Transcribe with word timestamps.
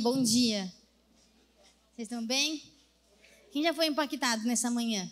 Bom 0.00 0.22
dia. 0.22 0.72
Vocês 1.96 2.06
estão 2.06 2.24
bem? 2.24 2.62
Quem 3.50 3.64
já 3.64 3.74
foi 3.74 3.86
impactado 3.86 4.44
nessa 4.44 4.70
manhã? 4.70 5.10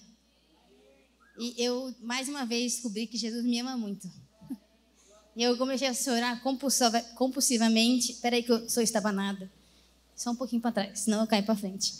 E 1.37 1.55
eu, 1.59 1.93
mais 2.01 2.29
uma 2.29 2.47
vez, 2.47 2.75
descobri 2.75 3.09
que 3.09 3.19
Jesus 3.19 3.43
me 3.43 3.59
ama 3.59 3.77
muito. 3.77 4.09
E 5.35 5.43
eu 5.43 5.57
comecei 5.57 5.89
a 5.89 5.93
chorar 5.93 6.41
compulsivamente. 7.17 8.13
Peraí 8.23 8.45
que 8.45 8.53
eu 8.53 8.71
sou 8.71 8.81
estabanada. 8.81 9.51
Só 10.15 10.31
um 10.31 10.37
pouquinho 10.37 10.63
para 10.63 10.71
trás, 10.71 11.01
senão 11.01 11.21
eu 11.23 11.27
caio 11.27 11.45
para 11.45 11.57
frente. 11.57 11.93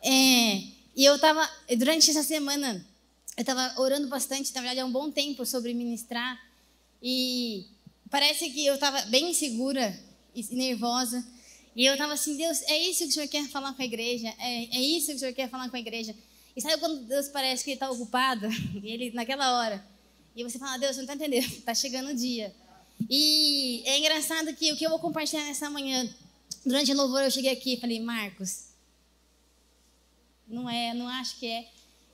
É, 0.00 0.58
e 0.94 1.04
eu 1.04 1.16
estava, 1.16 1.50
durante 1.76 2.12
essa 2.12 2.22
semana, 2.22 2.86
eu 3.36 3.40
estava 3.40 3.74
orando 3.80 4.06
bastante, 4.06 4.54
na 4.54 4.60
verdade, 4.60 4.78
há 4.78 4.86
um 4.86 4.92
bom 4.92 5.10
tempo 5.10 5.44
sobre 5.44 5.74
ministrar. 5.74 6.40
E 7.02 7.66
parece 8.08 8.48
que 8.50 8.64
eu 8.64 8.74
estava 8.74 9.02
bem 9.06 9.30
insegura 9.30 9.98
e 10.32 10.44
nervosa. 10.54 11.26
E 11.74 11.84
eu 11.86 11.92
estava 11.92 12.12
assim, 12.12 12.36
Deus, 12.36 12.62
é 12.62 12.78
isso 12.78 13.04
que 13.04 13.10
o 13.10 13.12
Senhor 13.12 13.28
quer 13.28 13.48
falar 13.48 13.74
com 13.74 13.82
a 13.82 13.84
igreja? 13.84 14.28
É, 14.38 14.76
é 14.76 14.80
isso 14.80 15.06
que 15.06 15.14
o 15.14 15.18
Senhor 15.18 15.34
quer 15.34 15.48
falar 15.48 15.68
com 15.68 15.76
a 15.76 15.80
igreja? 15.80 16.14
E 16.56 16.60
sabe 16.60 16.78
quando 16.78 17.04
Deus 17.04 17.28
parece 17.28 17.62
que 17.62 17.70
Ele 17.70 17.76
está 17.76 17.90
ocupado? 17.90 18.48
E 18.82 18.90
Ele, 18.90 19.10
naquela 19.12 19.58
hora. 19.58 19.84
E 20.34 20.42
você 20.42 20.58
fala, 20.58 20.78
Deus, 20.78 20.96
não 20.96 21.04
está 21.04 21.14
entendendo, 21.14 21.46
está 21.46 21.74
chegando 21.74 22.10
o 22.10 22.14
dia. 22.14 22.54
E 23.08 23.82
é 23.86 23.98
engraçado 23.98 24.54
que 24.54 24.72
o 24.72 24.76
que 24.76 24.84
eu 24.84 24.90
vou 24.90 24.98
compartilhar 24.98 25.44
nessa 25.44 25.70
manhã, 25.70 26.08
durante 26.64 26.92
o 26.92 26.96
louvor 26.96 27.22
eu 27.22 27.30
cheguei 27.30 27.52
aqui 27.52 27.74
e 27.74 27.80
falei, 27.80 28.00
Marcos, 28.00 28.66
não 30.46 30.68
é, 30.68 30.92
não 30.92 31.08
acho 31.08 31.38
que 31.38 31.46
é. 31.46 31.68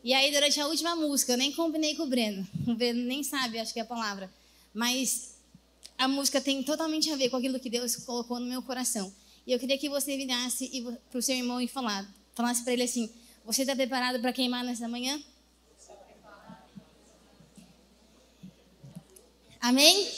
E 0.05 0.15
aí, 0.15 0.31
durante 0.31 0.61
a 0.61 0.69
última 0.69 0.95
música, 0.95 1.33
eu 1.33 1.37
nem 1.37 1.51
combinei 1.51 1.97
com 1.97 2.05
o 2.05 2.07
Breno. 2.07 2.47
O 2.67 2.75
Breno 2.75 3.03
nem 3.03 3.25
sabe, 3.25 3.59
acho 3.59 3.73
que 3.73 3.81
é 3.81 3.83
a 3.83 3.87
palavra. 3.87 4.33
Mas 4.73 5.35
a 5.99 6.07
música 6.07 6.41
tem 6.41 6.63
totalmente 6.63 7.11
a 7.11 7.17
ver 7.17 7.31
com 7.31 7.37
aquilo 7.37 7.59
que 7.59 7.69
Deus 7.69 7.97
colocou 7.97 8.39
no 8.39 8.47
meu 8.47 8.63
coração. 8.63 9.13
E 9.47 9.53
eu 9.53 9.59
queria 9.59 9.79
que 9.79 9.89
você 9.89 10.17
virasse 10.17 10.69
para 11.11 11.19
o 11.19 11.23
seu 11.23 11.37
irmão 11.37 11.61
e 11.61 11.69
falar, 11.69 12.05
falasse 12.35 12.65
para 12.65 12.73
ele 12.73 12.83
assim: 12.83 13.09
Você 13.45 13.63
está 13.63 13.77
preparado 13.77 14.21
para 14.21 14.33
queimar 14.33 14.65
nessa 14.65 14.89
manhã? 14.89 15.23
Amém? 19.61 20.09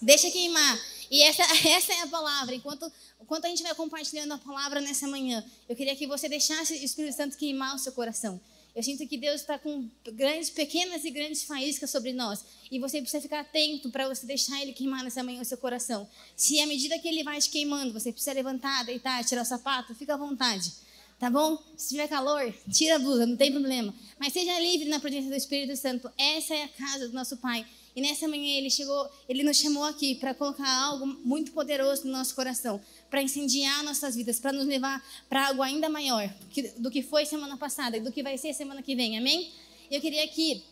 Deixa 0.00 0.30
queimar. 0.30 0.80
E 1.10 1.22
essa, 1.22 1.42
essa 1.68 1.92
é 1.92 2.02
a 2.02 2.06
palavra. 2.06 2.54
Enquanto, 2.54 2.90
enquanto 3.20 3.44
a 3.44 3.48
gente 3.48 3.62
vai 3.62 3.74
compartilhando 3.74 4.32
a 4.32 4.38
palavra 4.38 4.80
nessa 4.80 5.06
manhã, 5.06 5.44
eu 5.68 5.76
queria 5.76 5.94
que 5.96 6.06
você 6.06 6.28
deixasse 6.28 6.72
o 6.72 6.76
Espírito 6.76 7.16
Santo 7.16 7.36
queimar 7.36 7.74
o 7.74 7.78
seu 7.78 7.92
coração. 7.92 8.40
Eu 8.80 8.84
sinto 8.84 9.06
que 9.06 9.18
Deus 9.18 9.42
está 9.42 9.58
com 9.58 9.86
grandes, 10.14 10.48
pequenas 10.48 11.04
e 11.04 11.10
grandes 11.10 11.44
faíscas 11.44 11.90
sobre 11.90 12.14
nós. 12.14 12.42
E 12.70 12.78
você 12.78 12.98
precisa 13.02 13.20
ficar 13.20 13.40
atento 13.40 13.90
para 13.90 14.08
você 14.08 14.24
deixar 14.24 14.58
Ele 14.62 14.72
queimar 14.72 15.04
nessa 15.04 15.22
manhã 15.22 15.42
o 15.42 15.44
seu 15.44 15.58
coração. 15.58 16.08
Se 16.34 16.58
à 16.60 16.66
medida 16.66 16.98
que 16.98 17.06
Ele 17.06 17.22
vai 17.22 17.38
te 17.38 17.50
queimando, 17.50 17.92
você 17.92 18.10
precisa 18.10 18.32
levantar, 18.32 18.82
deitar, 18.86 19.22
tirar 19.22 19.42
o 19.42 19.44
sapato, 19.44 19.94
fica 19.94 20.14
à 20.14 20.16
vontade. 20.16 20.72
Tá 21.18 21.28
bom? 21.28 21.62
Se 21.76 21.90
tiver 21.90 22.08
calor, 22.08 22.54
tira 22.72 22.96
a 22.96 22.98
blusa, 22.98 23.26
não 23.26 23.36
tem 23.36 23.52
problema. 23.52 23.94
Mas 24.18 24.32
seja 24.32 24.58
livre 24.58 24.88
na 24.88 24.98
presença 24.98 25.28
do 25.28 25.36
Espírito 25.36 25.76
Santo. 25.76 26.10
Essa 26.16 26.54
é 26.54 26.62
a 26.62 26.68
casa 26.68 27.06
do 27.06 27.12
nosso 27.12 27.36
Pai. 27.36 27.66
E 27.94 28.00
nessa 28.00 28.28
manhã 28.28 28.56
ele 28.56 28.70
chegou, 28.70 29.08
ele 29.28 29.42
nos 29.42 29.56
chamou 29.56 29.84
aqui 29.84 30.14
para 30.14 30.32
colocar 30.32 30.70
algo 30.70 31.06
muito 31.06 31.52
poderoso 31.52 32.06
no 32.06 32.12
nosso 32.12 32.34
coração, 32.34 32.80
para 33.10 33.22
incendiar 33.22 33.82
nossas 33.82 34.14
vidas, 34.14 34.38
para 34.38 34.52
nos 34.52 34.66
levar 34.66 35.04
para 35.28 35.48
algo 35.48 35.62
ainda 35.62 35.88
maior 35.88 36.32
do 36.78 36.90
que 36.90 37.02
foi 37.02 37.26
semana 37.26 37.56
passada 37.56 37.96
e 37.96 38.00
do 38.00 38.12
que 38.12 38.22
vai 38.22 38.38
ser 38.38 38.54
semana 38.54 38.82
que 38.82 38.94
vem. 38.94 39.18
Amém? 39.18 39.50
Eu 39.90 40.00
queria 40.00 40.24
aqui 40.24 40.62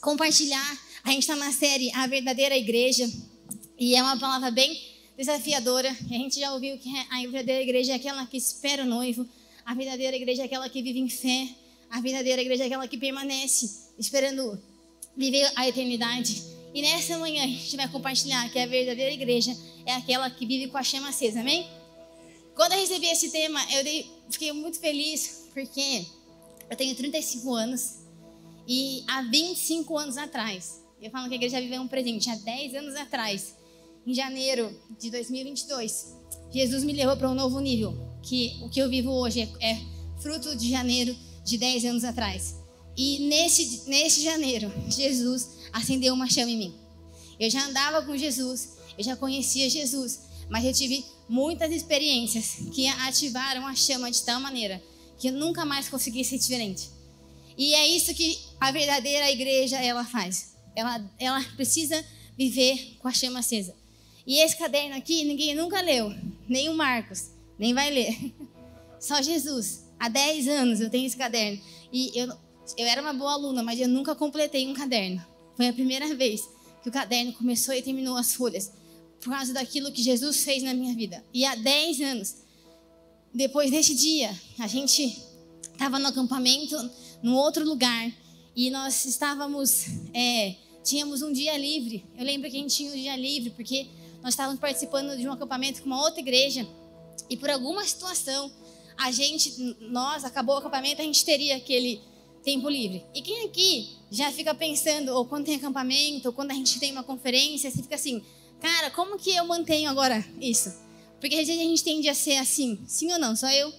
compartilhar. 0.00 0.78
A 1.02 1.10
gente 1.10 1.22
está 1.22 1.36
na 1.36 1.52
série 1.52 1.90
A 1.94 2.06
Verdadeira 2.06 2.56
Igreja 2.56 3.10
e 3.78 3.94
é 3.94 4.02
uma 4.02 4.18
palavra 4.18 4.50
bem 4.50 4.78
desafiadora. 5.16 5.88
A 5.88 6.14
gente 6.14 6.38
já 6.38 6.52
ouviu 6.52 6.76
que 6.78 6.88
a 7.10 7.20
verdadeira 7.22 7.62
igreja 7.62 7.92
é 7.92 7.96
aquela 7.96 8.26
que 8.26 8.36
espera 8.36 8.82
o 8.82 8.86
noivo, 8.86 9.26
a 9.64 9.74
verdadeira 9.74 10.16
igreja 10.16 10.42
é 10.42 10.44
aquela 10.44 10.68
que 10.68 10.82
vive 10.82 10.98
em 10.98 11.08
fé, 11.08 11.48
a 11.90 12.00
verdadeira 12.00 12.42
igreja 12.42 12.64
é 12.64 12.66
aquela 12.66 12.86
que 12.86 12.98
permanece 12.98 13.90
esperando 13.98 14.60
viver 15.16 15.50
a 15.56 15.66
eternidade. 15.66 16.55
E 16.76 16.82
nessa 16.82 17.16
manhã 17.16 17.42
a 17.42 17.46
gente 17.46 17.74
vai 17.74 17.88
compartilhar 17.88 18.52
que 18.52 18.58
a 18.58 18.66
verdadeira 18.66 19.10
igreja 19.10 19.56
é 19.86 19.92
aquela 19.92 20.28
que 20.28 20.44
vive 20.44 20.70
com 20.70 20.76
a 20.76 20.82
chama 20.82 21.08
acesa, 21.08 21.40
amém? 21.40 21.66
Quando 22.54 22.72
eu 22.72 22.78
recebi 22.78 23.06
esse 23.06 23.30
tema, 23.30 23.58
eu 23.72 23.82
dei, 23.82 24.06
fiquei 24.28 24.52
muito 24.52 24.78
feliz 24.78 25.48
porque 25.54 26.04
eu 26.68 26.76
tenho 26.76 26.94
35 26.94 27.54
anos 27.54 28.00
e 28.68 29.02
há 29.08 29.22
25 29.22 29.96
anos 29.96 30.18
atrás, 30.18 30.82
eu 31.00 31.10
falo 31.10 31.28
que 31.28 31.32
a 31.32 31.36
igreja 31.36 31.58
viveu 31.62 31.80
um 31.80 31.88
presente, 31.88 32.28
há 32.28 32.34
10 32.34 32.74
anos 32.74 32.94
atrás, 32.94 33.56
em 34.06 34.12
janeiro 34.12 34.70
de 35.00 35.10
2022, 35.10 36.14
Jesus 36.52 36.84
me 36.84 36.92
levou 36.92 37.16
para 37.16 37.30
um 37.30 37.34
novo 37.34 37.58
nível, 37.58 37.96
que 38.22 38.58
o 38.60 38.68
que 38.68 38.80
eu 38.80 38.90
vivo 38.90 39.12
hoje 39.12 39.40
é, 39.40 39.70
é 39.70 39.80
fruto 40.20 40.54
de 40.54 40.68
janeiro 40.68 41.16
de 41.42 41.56
10 41.56 41.86
anos 41.86 42.04
atrás. 42.04 42.65
E 42.96 43.18
nesse, 43.28 43.82
nesse 43.88 44.22
janeiro, 44.22 44.72
Jesus 44.88 45.48
acendeu 45.72 46.14
uma 46.14 46.28
chama 46.28 46.50
em 46.50 46.58
mim. 46.58 46.74
Eu 47.38 47.50
já 47.50 47.66
andava 47.66 48.02
com 48.02 48.16
Jesus, 48.16 48.76
eu 48.96 49.04
já 49.04 49.14
conhecia 49.14 49.68
Jesus, 49.68 50.20
mas 50.48 50.64
eu 50.64 50.72
tive 50.72 51.04
muitas 51.28 51.70
experiências 51.70 52.56
que 52.72 52.86
ativaram 52.86 53.66
a 53.66 53.74
chama 53.74 54.10
de 54.10 54.22
tal 54.22 54.40
maneira 54.40 54.82
que 55.18 55.28
eu 55.28 55.32
nunca 55.32 55.64
mais 55.64 55.88
consegui 55.88 56.24
ser 56.24 56.38
diferente. 56.38 56.90
E 57.56 57.74
é 57.74 57.86
isso 57.88 58.14
que 58.14 58.38
a 58.60 58.70
verdadeira 58.70 59.30
igreja 59.30 59.80
ela 59.80 60.04
faz. 60.04 60.56
Ela, 60.74 61.02
ela 61.18 61.42
precisa 61.56 62.04
viver 62.36 62.96
com 62.98 63.08
a 63.08 63.12
chama 63.12 63.40
acesa. 63.40 63.74
E 64.26 64.40
esse 64.40 64.56
caderno 64.56 64.96
aqui 64.96 65.24
ninguém 65.24 65.54
nunca 65.54 65.80
leu, 65.80 66.14
nem 66.48 66.68
o 66.68 66.74
Marcos, 66.74 67.30
nem 67.58 67.72
vai 67.72 67.90
ler. 67.90 68.34
Só 69.00 69.22
Jesus. 69.22 69.84
Há 69.98 70.08
10 70.08 70.48
anos 70.48 70.80
eu 70.80 70.90
tenho 70.90 71.06
esse 71.06 71.16
caderno. 71.16 71.58
E 71.92 72.12
eu, 72.14 72.36
eu 72.76 72.86
era 72.86 73.00
uma 73.00 73.12
boa 73.12 73.32
aluna, 73.32 73.62
mas 73.62 73.78
eu 73.78 73.88
nunca 73.88 74.14
completei 74.14 74.66
um 74.66 74.74
caderno. 74.74 75.24
Foi 75.56 75.68
a 75.68 75.72
primeira 75.72 76.14
vez 76.14 76.48
que 76.82 76.88
o 76.88 76.92
caderno 76.92 77.32
começou 77.32 77.74
e 77.74 77.82
terminou 77.82 78.16
as 78.16 78.34
folhas, 78.34 78.72
por 79.20 79.30
causa 79.30 79.52
daquilo 79.52 79.92
que 79.92 80.02
Jesus 80.02 80.44
fez 80.44 80.62
na 80.62 80.74
minha 80.74 80.94
vida. 80.94 81.24
E 81.32 81.44
há 81.44 81.54
10 81.54 82.00
anos, 82.00 82.36
depois 83.34 83.70
desse 83.70 83.94
dia, 83.94 84.34
a 84.58 84.66
gente 84.66 85.20
estava 85.72 85.98
no 85.98 86.08
acampamento, 86.08 86.76
num 87.22 87.34
outro 87.34 87.64
lugar, 87.64 88.12
e 88.54 88.70
nós 88.70 89.04
estávamos, 89.04 89.86
é, 90.14 90.54
tínhamos 90.82 91.22
um 91.22 91.32
dia 91.32 91.56
livre. 91.58 92.04
Eu 92.16 92.24
lembro 92.24 92.50
que 92.50 92.56
a 92.56 92.60
gente 92.60 92.74
tinha 92.74 92.90
um 92.90 92.94
dia 92.94 93.16
livre, 93.16 93.50
porque 93.50 93.86
nós 94.22 94.32
estávamos 94.32 94.60
participando 94.60 95.16
de 95.16 95.28
um 95.28 95.32
acampamento 95.32 95.82
com 95.82 95.86
uma 95.86 96.02
outra 96.02 96.20
igreja, 96.20 96.66
e 97.28 97.36
por 97.36 97.50
alguma 97.50 97.84
situação, 97.84 98.50
a 98.96 99.10
gente, 99.10 99.76
nós, 99.80 100.24
acabou 100.24 100.54
o 100.54 100.58
acampamento, 100.58 101.02
a 101.02 101.04
gente 101.04 101.24
teria 101.24 101.56
aquele 101.56 102.00
tempo 102.46 102.68
livre. 102.70 103.04
E 103.12 103.20
quem 103.22 103.44
aqui 103.44 103.88
já 104.08 104.30
fica 104.30 104.54
pensando, 104.54 105.08
ou 105.08 105.26
quando 105.26 105.46
tem 105.46 105.56
acampamento, 105.56 106.28
ou 106.28 106.32
quando 106.32 106.52
a 106.52 106.54
gente 106.54 106.78
tem 106.78 106.92
uma 106.92 107.02
conferência, 107.02 107.68
você 107.68 107.82
fica 107.82 107.96
assim, 107.96 108.22
cara, 108.60 108.88
como 108.92 109.18
que 109.18 109.34
eu 109.34 109.44
mantenho 109.44 109.90
agora 109.90 110.24
isso? 110.40 110.72
Porque 111.20 111.34
às 111.34 111.48
vezes 111.48 111.60
a 111.60 111.64
gente 111.64 111.82
tende 111.82 112.08
a 112.08 112.14
ser 112.14 112.36
assim, 112.36 112.78
sim 112.86 113.12
ou 113.12 113.18
não, 113.18 113.34
só 113.34 113.50
eu. 113.50 113.72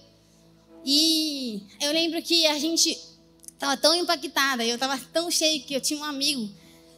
E 0.84 1.62
eu 1.80 1.90
lembro 1.92 2.20
que 2.20 2.46
a 2.46 2.58
gente 2.58 2.90
estava 3.54 3.74
tão 3.74 3.94
impactada, 3.94 4.62
eu 4.66 4.74
estava 4.74 4.98
tão 5.14 5.30
cheio 5.30 5.62
que 5.62 5.72
eu 5.72 5.80
tinha 5.80 5.98
um 5.98 6.04
amigo 6.04 6.50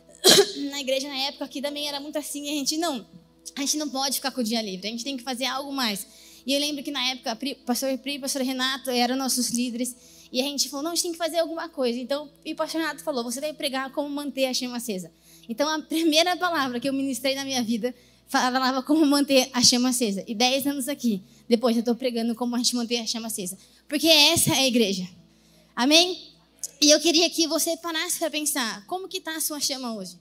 na 0.73 0.81
igreja 0.81 1.07
na 1.07 1.17
época 1.19 1.47
que 1.47 1.63
também 1.63 1.87
era 1.87 2.01
muito 2.01 2.19
assim, 2.19 2.47
e 2.47 2.49
a 2.49 2.55
gente 2.55 2.77
não, 2.79 3.07
a 3.57 3.61
gente 3.61 3.77
não 3.77 3.89
pode 3.89 4.17
ficar 4.17 4.33
com 4.33 4.41
o 4.41 4.45
dia 4.45 4.61
livre, 4.61 4.89
a 4.89 4.91
gente 4.91 5.05
tem 5.05 5.17
que 5.17 5.23
fazer 5.23 5.45
algo 5.45 5.73
mais. 5.73 6.05
E 6.45 6.53
eu 6.53 6.59
lembro 6.59 6.83
que 6.83 6.91
na 6.91 7.11
época, 7.11 7.33
o 7.33 7.65
pastor 7.65 7.97
Pri, 7.99 8.19
o 8.19 8.23
pastor 8.23 8.43
Renato 8.43 8.91
eram 8.91 9.15
nossos 9.15 9.51
líderes, 9.51 9.95
e 10.33 10.41
a 10.41 10.45
gente 10.45 10.69
falou, 10.69 10.85
não, 10.85 10.93
a 10.93 10.95
gente 10.95 11.03
tem 11.03 11.13
que 11.13 11.19
fazer 11.19 11.39
alguma 11.39 11.69
coisa. 11.69 11.99
Então, 11.99 12.31
o 12.45 12.55
pastor 12.55 12.81
Renato 12.81 13.03
falou, 13.03 13.25
você 13.25 13.41
deve 13.41 13.55
pregar 13.55 13.91
como 13.91 14.09
manter 14.09 14.47
a 14.47 14.55
chama 14.55 14.77
acesa. 14.77 15.11
Então, 15.49 15.69
a 15.69 15.81
primeira 15.83 16.37
palavra 16.37 16.79
que 16.79 16.89
eu 16.89 16.93
ministrei 16.93 17.35
na 17.35 17.45
minha 17.45 17.63
vida 17.63 17.95
falava 18.29 18.81
como 18.83 19.05
manter 19.05 19.51
a 19.53 19.61
chama 19.63 19.89
acesa. 19.89 20.25
E 20.27 20.35
dez 20.35 20.67
anos 20.67 20.89
aqui, 20.89 21.23
depois 21.49 21.75
eu 21.75 21.81
estou 21.81 21.97
pregando 21.97 22.35
como 22.35 22.55
a 22.55 22.59
gente 22.59 22.77
manter 22.77 22.99
a 22.99 23.07
chama 23.07 23.27
acesa. 23.27 23.59
Porque 23.89 24.07
essa 24.07 24.51
é 24.51 24.61
a 24.61 24.67
igreja. 24.67 25.09
Amém? 25.75 26.31
E 26.81 26.91
eu 26.91 27.01
queria 27.01 27.29
que 27.29 27.47
você 27.49 27.77
parasse 27.77 28.19
para 28.19 28.31
pensar, 28.31 28.87
como 28.87 29.09
que 29.09 29.19
está 29.19 29.37
a 29.37 29.41
sua 29.41 29.59
chama 29.59 29.95
hoje? 29.95 30.17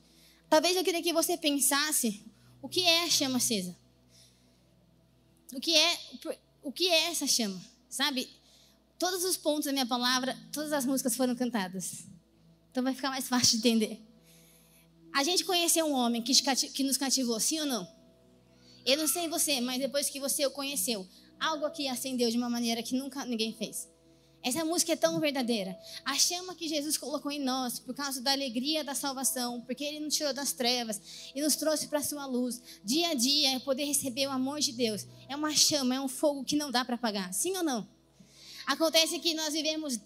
Talvez 0.50 0.76
eu 0.76 0.84
queria 0.84 1.04
que 1.04 1.14
você 1.14 1.38
pensasse, 1.38 2.24
o 2.62 2.68
que 2.68 2.82
é 2.82 3.04
a 3.04 3.10
chama 3.10 3.38
acesa? 3.38 3.78
O 5.54 5.60
que 5.60 5.76
é, 5.76 6.00
o 6.64 6.72
que 6.72 6.90
é 6.90 7.12
essa 7.12 7.28
chama? 7.28 7.62
Sabe? 7.90 8.28
Todos 9.00 9.24
os 9.24 9.38
pontos 9.38 9.66
da 9.66 9.72
minha 9.72 9.86
palavra, 9.86 10.38
todas 10.52 10.74
as 10.74 10.86
músicas 10.86 11.16
foram 11.16 11.34
cantadas. 11.34 12.06
Então 12.70 12.84
vai 12.84 12.94
ficar 12.94 13.10
mais 13.10 13.30
fácil 13.30 13.60
de 13.60 13.68
entender. 13.70 14.06
A 15.16 15.24
gente 15.24 15.46
conheceu 15.46 15.86
um 15.86 15.94
homem 15.94 16.22
que, 16.22 16.34
que 16.74 16.84
nos 16.84 16.98
cativou, 16.98 17.40
sim 17.40 17.62
ou 17.62 17.66
não? 17.66 17.88
Eu 18.86 18.98
não 18.98 19.08
sei 19.08 19.30
você, 19.30 19.62
mas 19.62 19.80
depois 19.80 20.10
que 20.10 20.20
você 20.20 20.46
o 20.46 20.52
conheceu, 20.52 21.08
algo 21.40 21.66
aqui 21.66 21.88
acendeu 21.88 22.30
de 22.30 22.38
uma 22.38 22.50
maneira 22.50 22.84
que 22.84 22.94
nunca 22.94 23.24
ninguém 23.24 23.54
fez. 23.54 23.88
Essa 24.44 24.66
música 24.66 24.92
é 24.92 24.96
tão 24.98 25.20
verdadeira. 25.20 25.78
A 26.04 26.16
chama 26.16 26.54
que 26.56 26.68
Jesus 26.68 26.98
colocou 26.98 27.32
em 27.32 27.40
nós 27.40 27.80
por 27.80 27.96
causa 27.96 28.22
da 28.22 28.32
alegria 28.32 28.84
da 28.84 28.96
salvação, 28.96 29.62
porque 29.62 29.84
Ele 29.84 30.02
nos 30.02 30.16
tirou 30.16 30.34
das 30.34 30.52
trevas 30.52 31.02
e 31.34 31.42
nos 31.42 31.56
trouxe 31.56 31.88
para 31.88 32.00
a 32.00 32.04
sua 32.04 32.26
luz. 32.26 32.62
Dia 32.84 33.10
a 33.10 33.14
dia 33.14 33.56
é 33.56 33.60
poder 33.60 33.86
receber 33.86 34.28
o 34.28 34.32
amor 34.32 34.60
de 34.60 34.74
Deus. 34.74 35.06
É 35.30 35.36
uma 35.36 35.54
chama, 35.54 35.96
é 35.96 36.02
um 36.02 36.08
fogo 36.08 36.44
que 36.44 36.58
não 36.58 36.70
dá 36.70 36.84
para 36.84 36.96
apagar. 36.96 37.34
Sim 37.34 37.56
ou 37.58 37.64
não? 37.64 37.99
Acontece 38.70 39.18
que 39.18 39.34
nós 39.34 39.52
vivemos 39.52 40.00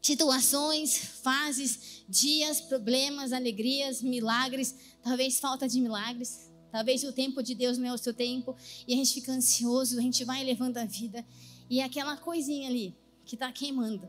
situações, 0.00 0.96
fases, 1.20 2.04
dias, 2.08 2.60
problemas, 2.60 3.32
alegrias, 3.32 4.00
milagres, 4.02 4.72
talvez 5.02 5.40
falta 5.40 5.66
de 5.66 5.80
milagres. 5.80 6.48
Talvez 6.70 7.02
o 7.02 7.12
tempo 7.12 7.42
de 7.42 7.56
Deus 7.56 7.76
não 7.76 7.88
é 7.88 7.92
o 7.92 7.98
seu 7.98 8.14
tempo 8.14 8.56
e 8.86 8.94
a 8.94 8.96
gente 8.96 9.14
fica 9.14 9.32
ansioso, 9.32 9.98
a 9.98 10.00
gente 10.00 10.24
vai 10.24 10.44
levando 10.44 10.76
a 10.76 10.84
vida 10.84 11.26
e 11.68 11.80
é 11.80 11.84
aquela 11.84 12.16
coisinha 12.16 12.68
ali 12.68 12.96
que 13.24 13.34
está 13.34 13.50
queimando. 13.50 14.08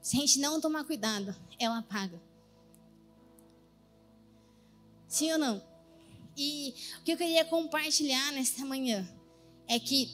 Se 0.00 0.16
a 0.16 0.20
gente 0.20 0.38
não 0.38 0.58
tomar 0.58 0.84
cuidado, 0.84 1.36
ela 1.58 1.80
apaga. 1.80 2.18
Sim 5.06 5.32
ou 5.32 5.38
não? 5.38 5.62
E 6.34 6.74
o 6.98 7.04
que 7.04 7.12
eu 7.12 7.16
queria 7.18 7.44
compartilhar 7.44 8.32
nesta 8.32 8.64
manhã 8.64 9.06
é 9.68 9.78
que 9.78 10.10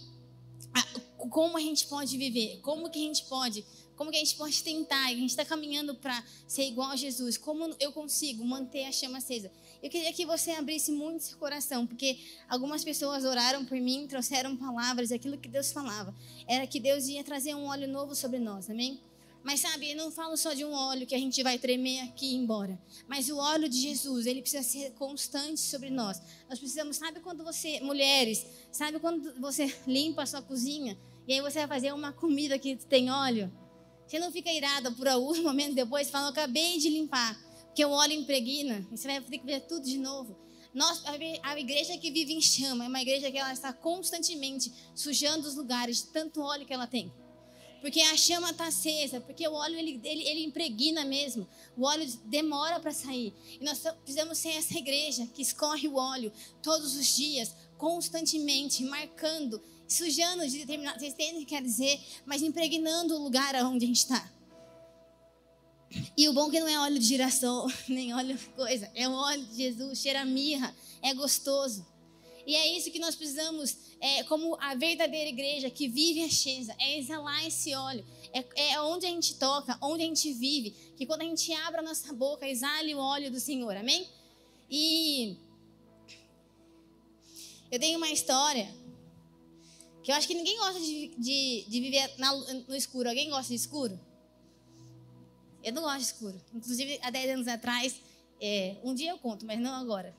como 1.28 1.56
a 1.56 1.60
gente 1.60 1.86
pode 1.86 2.16
viver, 2.16 2.60
como 2.62 2.88
que 2.88 2.98
a 2.98 3.06
gente 3.06 3.24
pode, 3.24 3.64
como 3.96 4.10
que 4.10 4.16
a 4.16 4.20
gente 4.20 4.36
pode 4.36 4.62
tentar, 4.62 5.06
a 5.06 5.14
gente 5.14 5.30
está 5.30 5.44
caminhando 5.44 5.94
para 5.94 6.24
ser 6.46 6.64
igual 6.64 6.90
a 6.90 6.96
Jesus, 6.96 7.36
como 7.36 7.74
eu 7.78 7.92
consigo 7.92 8.44
manter 8.44 8.84
a 8.84 8.92
chama 8.92 9.18
acesa. 9.18 9.50
Eu 9.82 9.90
queria 9.90 10.12
que 10.12 10.24
você 10.24 10.52
abrisse 10.52 10.92
muito 10.92 11.24
seu 11.24 11.38
coração, 11.38 11.86
porque 11.86 12.18
algumas 12.48 12.84
pessoas 12.84 13.24
oraram 13.24 13.64
por 13.64 13.78
mim, 13.78 14.06
trouxeram 14.06 14.56
palavras, 14.56 15.12
aquilo 15.12 15.38
que 15.38 15.48
Deus 15.48 15.72
falava 15.72 16.14
era 16.46 16.66
que 16.66 16.80
Deus 16.80 17.06
ia 17.08 17.24
trazer 17.24 17.54
um 17.54 17.66
óleo 17.66 17.88
novo 17.88 18.14
sobre 18.14 18.38
nós, 18.38 18.70
amém? 18.70 19.00
Mas 19.42 19.60
sabe, 19.60 19.90
eu 19.90 19.96
não 19.96 20.10
falo 20.10 20.36
só 20.36 20.52
de 20.52 20.64
um 20.64 20.72
óleo 20.72 21.06
que 21.06 21.14
a 21.14 21.18
gente 21.18 21.42
vai 21.42 21.58
tremer 21.58 22.00
aqui 22.00 22.26
e 22.26 22.34
ir 22.34 22.36
embora. 22.36 22.78
Mas 23.08 23.30
o 23.30 23.38
óleo 23.38 23.68
de 23.68 23.80
Jesus, 23.80 24.26
ele 24.26 24.42
precisa 24.42 24.62
ser 24.62 24.92
constante 24.92 25.60
sobre 25.60 25.88
nós. 25.90 26.20
Nós 26.48 26.58
precisamos, 26.58 26.96
sabe 26.96 27.20
quando 27.20 27.42
você, 27.42 27.80
mulheres, 27.80 28.46
sabe 28.70 28.98
quando 28.98 29.40
você 29.40 29.74
limpa 29.86 30.22
a 30.22 30.26
sua 30.26 30.42
cozinha 30.42 30.98
e 31.26 31.32
aí 31.32 31.40
você 31.40 31.60
vai 31.60 31.68
fazer 31.68 31.92
uma 31.92 32.12
comida 32.12 32.58
que 32.58 32.76
tem 32.76 33.10
óleo? 33.10 33.50
Você 34.06 34.18
não 34.18 34.32
fica 34.32 34.52
irada 34.52 34.90
por 34.90 35.08
alguns 35.08 35.38
momentos 35.40 35.74
depois, 35.74 36.10
falando, 36.10 36.30
acabei 36.30 36.78
de 36.78 36.90
limpar. 36.90 37.38
Porque 37.66 37.84
o 37.84 37.90
óleo 37.90 38.14
impregna, 38.14 38.86
e 38.90 38.96
você 38.96 39.06
vai 39.06 39.20
ter 39.20 39.38
que 39.38 39.46
ver 39.46 39.60
tudo 39.60 39.84
de 39.84 39.96
novo. 39.96 40.36
Nós, 40.74 41.02
a 41.42 41.58
igreja 41.58 41.96
que 41.98 42.10
vive 42.10 42.32
em 42.32 42.40
chama 42.40 42.84
é 42.84 42.88
uma 42.88 43.00
igreja 43.00 43.30
que 43.30 43.38
ela 43.38 43.52
está 43.52 43.72
constantemente 43.72 44.72
sujando 44.94 45.46
os 45.46 45.56
lugares 45.56 45.98
de 45.98 46.06
tanto 46.08 46.40
óleo 46.40 46.66
que 46.66 46.72
ela 46.72 46.86
tem. 46.86 47.12
Porque 47.80 48.00
a 48.00 48.16
chama 48.16 48.50
está 48.50 48.66
acesa, 48.66 49.20
porque 49.20 49.46
o 49.48 49.52
óleo 49.52 49.78
ele, 49.78 50.00
ele, 50.04 50.22
ele 50.28 50.44
impregna 50.44 51.04
mesmo. 51.04 51.48
O 51.76 51.84
óleo 51.84 52.06
demora 52.26 52.78
para 52.78 52.92
sair. 52.92 53.32
E 53.60 53.64
nós 53.64 53.78
precisamos 53.78 54.38
ser 54.38 54.50
essa 54.50 54.76
igreja 54.76 55.26
que 55.34 55.40
escorre 55.40 55.88
o 55.88 55.96
óleo 55.96 56.30
todos 56.62 56.94
os 56.94 57.06
dias, 57.16 57.54
constantemente, 57.78 58.84
marcando, 58.84 59.62
sujando 59.88 60.46
de 60.46 60.58
determinado. 60.58 60.98
Vocês 60.98 61.14
entendem 61.14 61.36
o 61.36 61.40
que 61.40 61.46
quer 61.46 61.62
dizer? 61.62 61.98
Mas 62.26 62.42
impregnando 62.42 63.16
o 63.16 63.22
lugar 63.22 63.54
onde 63.64 63.84
a 63.84 63.88
gente 63.88 63.96
está. 63.96 64.30
E 66.16 66.28
o 66.28 66.32
bom 66.32 66.48
é 66.48 66.50
que 66.50 66.60
não 66.60 66.68
é 66.68 66.78
óleo 66.78 66.98
de 66.98 67.04
girassol, 67.04 67.66
nem 67.88 68.14
óleo 68.14 68.38
coisa. 68.54 68.90
É 68.94 69.08
o 69.08 69.12
óleo 69.12 69.44
de 69.46 69.56
Jesus, 69.56 69.98
cheira 69.98 70.24
mirra, 70.24 70.74
é 71.02 71.14
gostoso. 71.14 71.84
E 72.46 72.56
é 72.56 72.76
isso 72.76 72.90
que 72.90 72.98
nós 72.98 73.14
precisamos, 73.14 73.76
é, 74.00 74.22
como 74.24 74.56
a 74.60 74.74
verdadeira 74.74 75.28
igreja 75.28 75.70
que 75.70 75.88
vive 75.88 76.24
acesa, 76.24 76.74
é 76.78 76.98
exalar 76.98 77.46
esse 77.46 77.74
óleo. 77.74 78.04
É, 78.32 78.72
é 78.72 78.80
onde 78.80 79.06
a 79.06 79.10
gente 79.10 79.36
toca, 79.36 79.78
onde 79.80 80.02
a 80.02 80.06
gente 80.06 80.32
vive, 80.32 80.70
que 80.96 81.06
quando 81.06 81.22
a 81.22 81.24
gente 81.24 81.52
abre 81.52 81.80
a 81.80 81.82
nossa 81.82 82.12
boca, 82.12 82.48
exale 82.48 82.94
o 82.94 82.98
óleo 82.98 83.30
do 83.30 83.40
Senhor, 83.40 83.76
amém? 83.76 84.08
E 84.70 85.36
eu 87.70 87.78
tenho 87.78 87.98
uma 87.98 88.10
história 88.10 88.68
que 90.02 90.10
eu 90.10 90.16
acho 90.16 90.26
que 90.26 90.34
ninguém 90.34 90.58
gosta 90.58 90.80
de, 90.80 91.08
de, 91.18 91.66
de 91.68 91.80
viver 91.80 92.14
na, 92.18 92.34
no 92.34 92.74
escuro. 92.74 93.08
Alguém 93.08 93.28
gosta 93.28 93.48
de 93.48 93.54
escuro? 93.54 94.00
Eu 95.62 95.72
não 95.72 95.82
gosto 95.82 95.98
de 95.98 96.04
escuro. 96.04 96.40
Inclusive, 96.54 96.98
há 97.02 97.10
10 97.10 97.30
anos 97.34 97.48
atrás, 97.48 98.00
é, 98.40 98.76
um 98.82 98.94
dia 98.94 99.10
eu 99.10 99.18
conto, 99.18 99.44
mas 99.44 99.60
não 99.60 99.74
agora. 99.74 100.16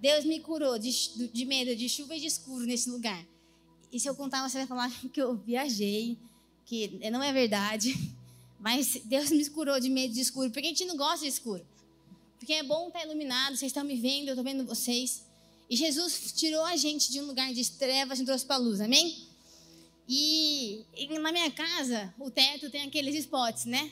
Deus 0.00 0.24
me 0.24 0.40
curou 0.40 0.78
de, 0.78 0.90
de 1.32 1.44
medo 1.44 1.74
de 1.74 1.88
chuva 1.88 2.16
e 2.16 2.20
de 2.20 2.26
escuro 2.26 2.64
nesse 2.64 2.88
lugar. 2.88 3.24
E 3.92 3.98
se 3.98 4.08
eu 4.08 4.14
contar, 4.14 4.48
você 4.48 4.58
vai 4.58 4.66
falar 4.66 4.90
que 5.12 5.20
eu 5.20 5.36
viajei, 5.36 6.18
que 6.64 7.00
não 7.10 7.22
é 7.22 7.32
verdade. 7.32 7.94
Mas 8.60 9.00
Deus 9.04 9.30
me 9.30 9.48
curou 9.50 9.78
de 9.78 9.88
medo 9.88 10.12
de 10.12 10.20
escuro. 10.20 10.50
Porque 10.50 10.66
a 10.66 10.70
gente 10.70 10.84
não 10.84 10.96
gosta 10.96 11.20
de 11.20 11.28
escuro. 11.28 11.64
Porque 12.38 12.52
é 12.52 12.62
bom 12.62 12.88
estar 12.88 13.04
iluminado, 13.04 13.56
vocês 13.56 13.70
estão 13.70 13.84
me 13.84 13.96
vendo, 13.96 14.28
eu 14.28 14.34
estou 14.34 14.44
vendo 14.44 14.64
vocês. 14.64 15.24
E 15.68 15.76
Jesus 15.76 16.32
tirou 16.32 16.64
a 16.64 16.76
gente 16.76 17.10
de 17.10 17.20
um 17.20 17.26
lugar 17.26 17.52
de 17.52 17.70
trevas 17.72 18.20
e 18.20 18.24
trouxe 18.24 18.46
para 18.46 18.56
a 18.56 18.58
luz, 18.58 18.80
amém? 18.80 19.26
E, 20.08 20.84
e 20.96 21.18
na 21.18 21.30
minha 21.30 21.50
casa, 21.50 22.14
o 22.18 22.30
teto 22.30 22.70
tem 22.70 22.82
aqueles 22.82 23.14
spots, 23.16 23.66
né? 23.66 23.90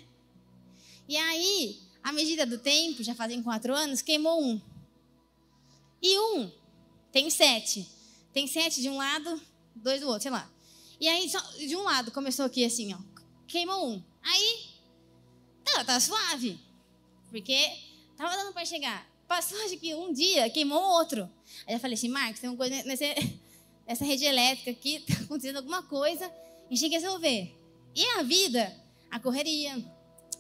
E 1.09 1.17
aí, 1.17 1.79
à 2.03 2.13
medida 2.13 2.47
do 2.47 2.59
tempo, 2.59 3.03
já 3.03 3.15
fazem 3.15 3.43
quatro 3.43 3.75
anos, 3.75 4.01
queimou 4.01 4.43
um. 4.43 4.61
E 6.03 6.19
um 6.19 6.51
tem 7.13 7.31
sete. 7.31 7.89
Tem 8.33 8.47
sete 8.47 8.83
de 8.83 8.89
um 8.89 8.97
lado, 8.97 9.41
dois 9.75 10.01
do 10.01 10.07
outro, 10.07 10.23
sei 10.23 10.31
lá. 10.31 10.51
E 11.01 11.09
aí, 11.09 11.31
de 11.59 11.77
um 11.77 11.83
lado, 11.83 12.11
começou 12.11 12.45
aqui 12.45 12.65
assim, 12.65 12.95
ó. 12.95 12.99
Queimou 13.47 13.89
um. 13.89 14.03
Aí, 14.23 14.67
tá, 15.65 15.85
tá 15.85 16.01
suave. 16.01 16.59
Porque 17.31 17.71
tava 18.17 18.37
dando 18.37 18.53
para 18.53 18.65
chegar. 18.65 19.07
Passou, 19.29 19.59
acho 19.65 19.77
que 19.77 19.95
um 19.95 20.13
dia, 20.13 20.49
queimou 20.51 20.81
outro. 20.81 21.29
Aí 21.67 21.75
eu 21.75 21.81
falei 21.81 21.95
assim, 21.95 22.09
Marcos, 22.09 22.41
tem 22.41 22.49
uma 22.49 22.57
coisa 22.57 22.83
nessa, 22.85 23.05
nessa 23.87 24.05
rede 24.05 24.25
elétrica 24.25 24.71
aqui, 24.71 25.01
tá 25.07 25.15
acontecendo 25.23 25.57
alguma 25.57 25.83
coisa, 25.83 26.27
a 26.27 26.69
gente 26.71 26.81
tem 26.81 26.91
que 26.91 26.97
resolver. 26.97 27.55
E 27.95 28.05
a 28.19 28.23
vida, 28.23 28.75
a 29.11 29.19
correria, 29.19 29.85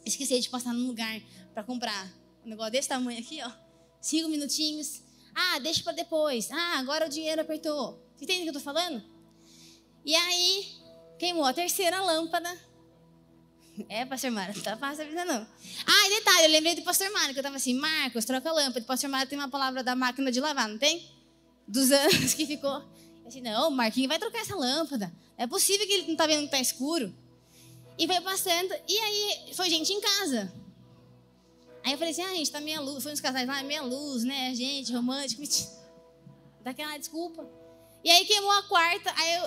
esqueci 0.04 0.40
de 0.40 0.48
passar 0.48 0.72
num 0.72 0.86
lugar 0.86 1.20
para 1.52 1.64
comprar 1.64 2.12
um 2.44 2.48
negócio 2.50 2.72
desse 2.72 2.88
tamanho 2.88 3.18
aqui, 3.18 3.42
ó. 3.42 3.50
Cinco 4.00 4.28
minutinhos. 4.28 5.02
Ah, 5.38 5.58
deixa 5.58 5.82
para 5.82 5.92
depois. 5.92 6.50
Ah, 6.50 6.78
agora 6.78 7.04
o 7.04 7.10
dinheiro 7.10 7.42
apertou. 7.42 8.02
Você 8.16 8.24
entende 8.24 8.40
o 8.40 8.42
que 8.44 8.48
eu 8.48 8.54
tô 8.54 8.60
falando? 8.60 9.04
E 10.02 10.14
aí, 10.14 10.66
queimou 11.18 11.44
a 11.44 11.52
terceira 11.52 12.00
lâmpada. 12.00 12.48
É, 13.90 14.06
pastor 14.06 14.30
Mário, 14.30 14.56
não 14.56 14.62
tá 14.62 14.74
fácil 14.78 15.04
a 15.04 15.06
vida 15.06 15.26
não. 15.26 15.46
Ah, 15.86 16.06
e 16.06 16.10
detalhe, 16.18 16.46
eu 16.46 16.50
lembrei 16.50 16.74
do 16.74 16.80
pastor 16.80 17.10
Mário, 17.12 17.34
que 17.34 17.38
eu 17.38 17.42
tava 17.42 17.56
assim, 17.56 17.74
Marcos, 17.74 18.24
troca 18.24 18.48
a 18.48 18.52
lâmpada. 18.52 18.86
Pastor 18.86 19.10
Mário 19.10 19.28
tem 19.28 19.38
uma 19.38 19.50
palavra 19.50 19.84
da 19.84 19.94
máquina 19.94 20.32
de 20.32 20.40
lavar, 20.40 20.66
não 20.66 20.78
tem? 20.78 21.06
Dos 21.68 21.90
anos 21.92 22.32
que 22.32 22.46
ficou. 22.46 22.76
Eu 23.22 23.26
disse, 23.26 23.42
não, 23.42 23.68
o 23.68 23.70
Marquinho 23.70 24.08
vai 24.08 24.18
trocar 24.18 24.38
essa 24.38 24.56
lâmpada. 24.56 25.12
É 25.36 25.46
possível 25.46 25.86
que 25.86 25.92
ele 25.92 26.08
não 26.08 26.16
tá 26.16 26.26
vendo 26.26 26.44
que 26.44 26.50
tá 26.50 26.60
escuro. 26.60 27.14
E 27.98 28.06
foi 28.06 28.20
passando, 28.22 28.74
e 28.88 28.98
aí 28.98 29.54
foi 29.54 29.68
gente 29.68 29.92
em 29.92 30.00
casa. 30.00 30.50
Aí 31.86 31.92
eu 31.92 31.98
falei 31.98 32.10
assim, 32.10 32.22
ah, 32.22 32.34
gente, 32.34 32.50
tá 32.50 32.60
meia 32.60 32.80
luz. 32.80 33.04
Foi 33.04 33.12
uns 33.12 33.20
casais 33.20 33.46
lá, 33.46 33.62
meia 33.62 33.80
luz, 33.80 34.24
né? 34.24 34.52
Gente, 34.56 34.92
romântico. 34.92 35.40
Daquela 36.60 36.98
desculpa. 36.98 37.48
E 38.02 38.10
aí 38.10 38.24
queimou 38.24 38.50
a 38.50 38.64
quarta, 38.64 39.14
aí 39.16 39.34
eu, 39.36 39.44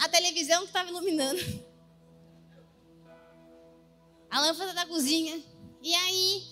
a 0.00 0.08
televisão 0.08 0.62
que 0.62 0.66
estava 0.66 0.90
iluminando. 0.90 1.38
A 4.28 4.40
lâmpada 4.40 4.74
da 4.74 4.84
cozinha. 4.84 5.40
E 5.80 5.94
aí, 5.94 6.42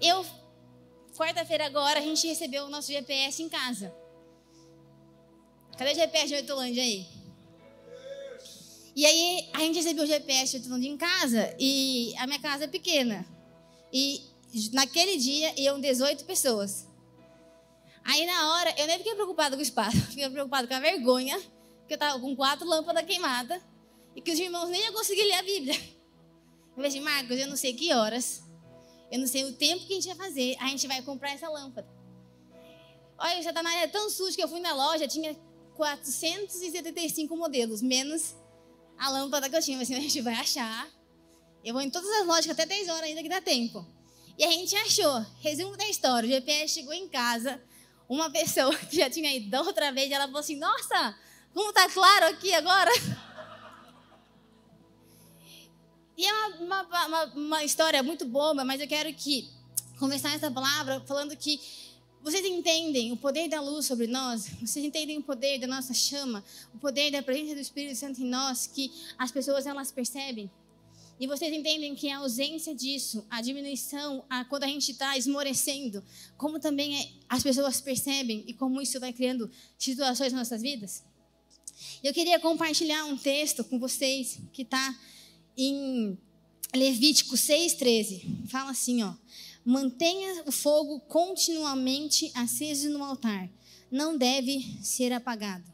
eu, 0.00 0.24
quarta-feira 1.16 1.66
agora, 1.66 1.98
a 1.98 2.02
gente 2.02 2.26
recebeu 2.28 2.64
o 2.64 2.70
nosso 2.70 2.92
GPS 2.92 3.42
em 3.42 3.48
casa. 3.48 3.92
Cadê 5.76 5.90
o 5.90 5.94
GPS 5.96 6.28
de 6.28 6.34
Oitolândia 6.36 6.82
aí? 6.84 7.04
E 8.94 9.04
aí 9.04 9.50
a 9.52 9.58
gente 9.58 9.74
recebeu 9.74 10.04
o 10.04 10.06
GPS 10.06 10.60
de 10.60 10.88
em 10.88 10.96
casa 10.96 11.54
e 11.58 12.14
a 12.16 12.28
minha 12.28 12.38
casa 12.38 12.64
é 12.64 12.68
pequena. 12.68 13.26
E 13.92 14.33
naquele 14.72 15.16
dia 15.16 15.52
iam 15.60 15.80
18 15.80 16.24
pessoas. 16.24 16.88
Aí 18.04 18.26
na 18.26 18.54
hora, 18.54 18.74
eu 18.78 18.86
nem 18.86 18.98
fiquei 18.98 19.14
preocupada 19.14 19.56
com 19.56 19.60
o 19.60 19.62
espaço, 19.62 19.96
fiquei 20.08 20.28
preocupada 20.28 20.68
com 20.68 20.74
a 20.74 20.80
vergonha, 20.80 21.38
que 21.86 21.92
eu 21.92 21.96
estava 21.96 22.18
com 22.20 22.36
quatro 22.36 22.66
lâmpadas 22.66 23.04
queimadas 23.04 23.62
e 24.14 24.20
que 24.20 24.30
os 24.30 24.38
irmãos 24.38 24.68
nem 24.68 24.82
iam 24.82 24.92
conseguir 24.92 25.22
ler 25.24 25.34
a 25.34 25.42
Bíblia. 25.42 25.74
Eu 25.74 26.74
falei 26.74 26.88
assim, 26.88 27.00
Marcos, 27.00 27.38
eu 27.38 27.48
não 27.48 27.56
sei 27.56 27.72
que 27.72 27.92
horas, 27.92 28.42
eu 29.10 29.18
não 29.18 29.26
sei 29.26 29.44
o 29.44 29.52
tempo 29.52 29.86
que 29.86 29.92
a 29.92 29.96
gente 29.96 30.08
vai 30.08 30.28
fazer, 30.28 30.56
a 30.60 30.66
gente 30.68 30.86
vai 30.86 31.02
comprar 31.02 31.32
essa 31.32 31.48
lâmpada. 31.48 31.88
Olha, 33.16 33.38
o 33.38 33.42
Satanás 33.42 33.82
é 33.82 33.86
tão 33.86 34.10
sujo 34.10 34.34
que 34.34 34.42
eu 34.42 34.48
fui 34.48 34.60
na 34.60 34.74
loja, 34.74 35.06
tinha 35.06 35.36
475 35.76 37.36
modelos, 37.36 37.80
menos 37.80 38.34
a 38.98 39.08
lâmpada 39.10 39.48
que 39.48 39.56
eu 39.56 39.62
tinha. 39.62 39.80
Assim, 39.80 39.94
a 39.94 40.00
gente 40.00 40.20
vai 40.20 40.34
achar. 40.34 40.88
Eu 41.64 41.72
vou 41.72 41.82
em 41.82 41.90
todas 41.90 42.10
as 42.10 42.26
lojas, 42.26 42.48
até 42.48 42.66
10 42.66 42.88
horas 42.88 43.04
ainda 43.04 43.22
que 43.22 43.28
dá 43.28 43.40
tempo. 43.40 43.86
E 44.36 44.44
a 44.44 44.50
gente 44.50 44.74
achou. 44.76 45.24
Resumo 45.40 45.76
da 45.76 45.88
história: 45.88 46.28
o 46.28 46.32
GPS 46.32 46.74
chegou 46.74 46.92
em 46.92 47.08
casa. 47.08 47.60
Uma 48.08 48.30
pessoa 48.30 48.74
que 48.86 48.96
já 48.96 49.08
tinha 49.08 49.34
ido 49.34 49.56
outra 49.58 49.92
vez, 49.92 50.10
ela 50.10 50.26
falou 50.26 50.40
assim: 50.40 50.56
Nossa, 50.56 51.16
como 51.52 51.72
tá 51.72 51.88
claro 51.88 52.26
aqui 52.26 52.52
agora? 52.54 52.90
E 56.16 56.24
é 56.24 56.32
uma 56.32 56.82
uma, 56.82 57.06
uma, 57.06 57.24
uma 57.34 57.64
história 57.64 58.00
muito 58.00 58.24
boba, 58.24 58.64
mas 58.64 58.80
eu 58.80 58.86
quero 58.86 59.12
que 59.14 59.50
começar 59.98 60.32
essa 60.32 60.48
palavra 60.48 61.00
falando 61.00 61.36
que 61.36 61.60
vocês 62.22 62.42
entendem 62.46 63.12
o 63.12 63.16
poder 63.18 63.48
da 63.48 63.60
luz 63.60 63.84
sobre 63.84 64.06
nós? 64.06 64.48
Vocês 64.60 64.82
entendem 64.82 65.18
o 65.18 65.22
poder 65.22 65.58
da 65.58 65.66
nossa 65.66 65.92
chama? 65.92 66.42
O 66.72 66.78
poder 66.78 67.10
da 67.10 67.22
presença 67.22 67.54
do 67.54 67.60
Espírito 67.60 67.96
Santo 67.96 68.22
em 68.22 68.24
nós 68.26 68.66
que 68.66 68.90
as 69.18 69.30
pessoas 69.30 69.66
elas 69.66 69.92
percebem? 69.92 70.50
E 71.18 71.26
vocês 71.26 71.52
entendem 71.52 71.94
que 71.94 72.10
a 72.10 72.18
ausência 72.18 72.74
disso, 72.74 73.24
a 73.30 73.40
diminuição, 73.40 74.24
a, 74.28 74.44
quando 74.44 74.64
a 74.64 74.68
gente 74.68 74.90
está 74.90 75.16
esmorecendo, 75.16 76.02
como 76.36 76.58
também 76.58 77.00
é, 77.00 77.08
as 77.28 77.42
pessoas 77.42 77.80
percebem 77.80 78.44
e 78.46 78.52
como 78.52 78.82
isso 78.82 78.98
vai 78.98 79.12
criando 79.12 79.50
situações 79.78 80.32
nas 80.32 80.48
nossas 80.48 80.62
vidas? 80.62 81.04
Eu 82.02 82.12
queria 82.12 82.40
compartilhar 82.40 83.04
um 83.04 83.16
texto 83.16 83.64
com 83.64 83.78
vocês 83.78 84.38
que 84.52 84.62
está 84.62 84.98
em 85.56 86.18
Levítico 86.74 87.36
6,13. 87.36 88.48
Fala 88.48 88.70
assim, 88.70 89.02
ó. 89.02 89.14
Mantenha 89.64 90.42
o 90.46 90.52
fogo 90.52 91.00
continuamente 91.00 92.30
aceso 92.34 92.90
no 92.90 93.02
altar. 93.02 93.48
Não 93.90 94.18
deve 94.18 94.78
ser 94.82 95.12
apagado. 95.12 95.64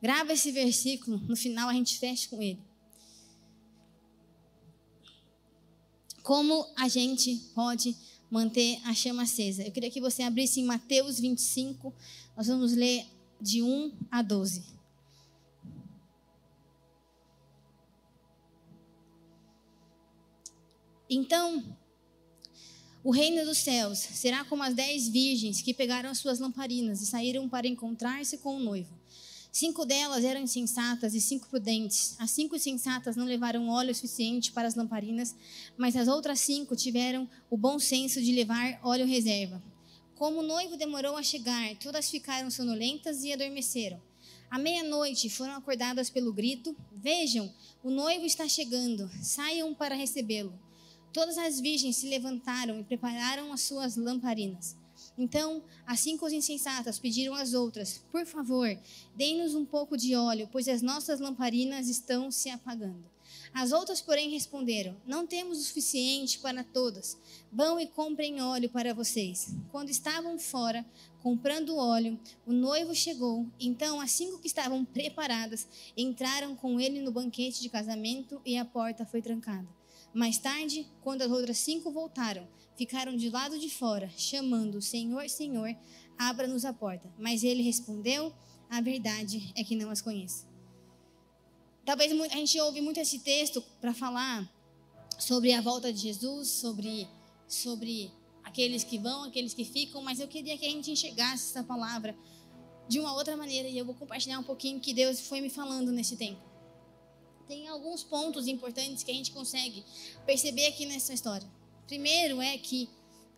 Grava 0.00 0.32
esse 0.32 0.50
versículo, 0.50 1.18
no 1.28 1.36
final 1.36 1.68
a 1.68 1.74
gente 1.74 1.98
fecha 1.98 2.28
com 2.28 2.40
ele. 2.40 2.58
Como 6.22 6.66
a 6.76 6.88
gente 6.88 7.34
pode 7.54 7.96
manter 8.30 8.78
a 8.84 8.94
chama 8.94 9.24
acesa? 9.24 9.62
Eu 9.62 9.72
queria 9.72 9.90
que 9.90 10.00
você 10.00 10.22
abrisse 10.22 10.60
em 10.60 10.64
Mateus 10.64 11.18
25, 11.18 11.92
nós 12.36 12.46
vamos 12.46 12.72
ler 12.72 13.04
de 13.40 13.60
1 13.60 13.92
a 14.10 14.22
12. 14.22 14.62
Então, 21.10 21.76
o 23.04 23.10
reino 23.10 23.44
dos 23.44 23.58
céus 23.58 23.98
será 23.98 24.44
como 24.44 24.62
as 24.62 24.74
dez 24.74 25.08
virgens 25.08 25.60
que 25.60 25.74
pegaram 25.74 26.08
as 26.08 26.18
suas 26.18 26.38
lamparinas 26.38 27.02
e 27.02 27.06
saíram 27.06 27.48
para 27.48 27.66
encontrar-se 27.66 28.38
com 28.38 28.56
o 28.56 28.60
noivo. 28.60 29.01
Cinco 29.54 29.84
delas 29.84 30.24
eram 30.24 30.40
insensatas 30.40 31.12
e 31.12 31.20
cinco 31.20 31.46
prudentes. 31.46 32.16
As 32.18 32.30
cinco 32.30 32.56
insensatas 32.56 33.16
não 33.16 33.26
levaram 33.26 33.68
óleo 33.68 33.94
suficiente 33.94 34.50
para 34.50 34.66
as 34.66 34.74
lamparinas, 34.74 35.36
mas 35.76 35.94
as 35.94 36.08
outras 36.08 36.40
cinco 36.40 36.74
tiveram 36.74 37.28
o 37.50 37.56
bom 37.56 37.78
senso 37.78 38.22
de 38.22 38.32
levar 38.32 38.80
óleo 38.82 39.06
reserva. 39.06 39.62
Como 40.14 40.38
o 40.38 40.42
noivo 40.42 40.78
demorou 40.78 41.18
a 41.18 41.22
chegar, 41.22 41.76
todas 41.76 42.10
ficaram 42.10 42.50
sonolentas 42.50 43.24
e 43.24 43.32
adormeceram. 43.34 44.00
À 44.50 44.58
meia-noite 44.58 45.28
foram 45.28 45.52
acordadas 45.52 46.08
pelo 46.08 46.32
grito: 46.32 46.74
Vejam, 46.90 47.52
o 47.84 47.90
noivo 47.90 48.24
está 48.24 48.48
chegando, 48.48 49.10
saiam 49.20 49.74
para 49.74 49.94
recebê-lo. 49.94 50.58
Todas 51.12 51.36
as 51.36 51.60
virgens 51.60 51.96
se 51.96 52.08
levantaram 52.08 52.80
e 52.80 52.84
prepararam 52.84 53.52
as 53.52 53.60
suas 53.60 53.96
lamparinas. 53.96 54.80
Então, 55.16 55.62
as 55.86 56.00
cinco 56.00 56.28
insensatas 56.28 56.98
pediram 56.98 57.34
às 57.34 57.54
outras: 57.54 58.02
Por 58.10 58.24
favor, 58.26 58.68
deem-nos 59.14 59.54
um 59.54 59.64
pouco 59.64 59.96
de 59.96 60.14
óleo, 60.14 60.48
pois 60.50 60.68
as 60.68 60.82
nossas 60.82 61.20
lamparinas 61.20 61.88
estão 61.88 62.30
se 62.30 62.48
apagando. 62.48 63.12
As 63.54 63.70
outras, 63.70 64.00
porém, 64.00 64.30
responderam: 64.30 64.96
Não 65.06 65.26
temos 65.26 65.58
o 65.58 65.62
suficiente 65.62 66.38
para 66.38 66.64
todas. 66.64 67.18
Vão 67.52 67.78
e 67.78 67.86
comprem 67.86 68.40
óleo 68.40 68.70
para 68.70 68.94
vocês. 68.94 69.54
Quando 69.70 69.90
estavam 69.90 70.38
fora, 70.38 70.84
comprando 71.22 71.76
óleo, 71.76 72.18
o 72.46 72.52
noivo 72.52 72.94
chegou. 72.94 73.46
Então, 73.60 74.00
as 74.00 74.12
cinco 74.12 74.38
que 74.38 74.46
estavam 74.46 74.84
preparadas 74.84 75.68
entraram 75.96 76.56
com 76.56 76.80
ele 76.80 77.00
no 77.02 77.12
banquete 77.12 77.60
de 77.60 77.68
casamento 77.68 78.40
e 78.44 78.56
a 78.56 78.64
porta 78.64 79.04
foi 79.04 79.20
trancada. 79.20 79.81
Mais 80.14 80.36
tarde, 80.36 80.86
quando 81.00 81.22
as 81.22 81.30
outras 81.30 81.56
cinco 81.56 81.90
voltaram, 81.90 82.46
ficaram 82.76 83.16
de 83.16 83.30
lado 83.30 83.58
de 83.58 83.70
fora, 83.70 84.10
chamando: 84.16 84.82
Senhor, 84.82 85.28
Senhor, 85.28 85.74
abra-nos 86.18 86.64
a 86.64 86.72
porta. 86.72 87.10
Mas 87.18 87.42
ele 87.42 87.62
respondeu: 87.62 88.32
A 88.68 88.80
verdade 88.80 89.52
é 89.56 89.64
que 89.64 89.74
não 89.74 89.90
as 89.90 90.02
conheço. 90.02 90.46
Talvez 91.84 92.12
a 92.12 92.36
gente 92.36 92.60
ouve 92.60 92.80
muito 92.80 93.00
esse 93.00 93.20
texto 93.20 93.62
para 93.80 93.94
falar 93.94 94.48
sobre 95.18 95.52
a 95.52 95.60
volta 95.60 95.92
de 95.92 96.00
Jesus, 96.00 96.48
sobre, 96.48 97.08
sobre 97.48 98.12
aqueles 98.44 98.84
que 98.84 98.98
vão, 98.98 99.24
aqueles 99.24 99.54
que 99.54 99.64
ficam, 99.64 100.02
mas 100.02 100.20
eu 100.20 100.28
queria 100.28 100.56
que 100.58 100.66
a 100.66 100.70
gente 100.70 100.90
enxergasse 100.90 101.50
essa 101.50 101.64
palavra 101.64 102.16
de 102.86 103.00
uma 103.00 103.14
outra 103.14 103.36
maneira 103.36 103.68
e 103.68 103.78
eu 103.78 103.84
vou 103.84 103.94
compartilhar 103.94 104.38
um 104.38 104.44
pouquinho 104.44 104.78
que 104.78 104.92
Deus 104.92 105.20
foi 105.20 105.40
me 105.40 105.48
falando 105.48 105.90
nesse 105.90 106.16
tempo 106.16 106.51
tem 107.52 107.68
alguns 107.68 108.02
pontos 108.02 108.48
importantes 108.48 109.02
que 109.02 109.10
a 109.10 109.14
gente 109.14 109.30
consegue 109.30 109.84
perceber 110.24 110.68
aqui 110.68 110.86
nessa 110.86 111.12
história. 111.12 111.46
Primeiro 111.86 112.40
é 112.40 112.56
que 112.56 112.88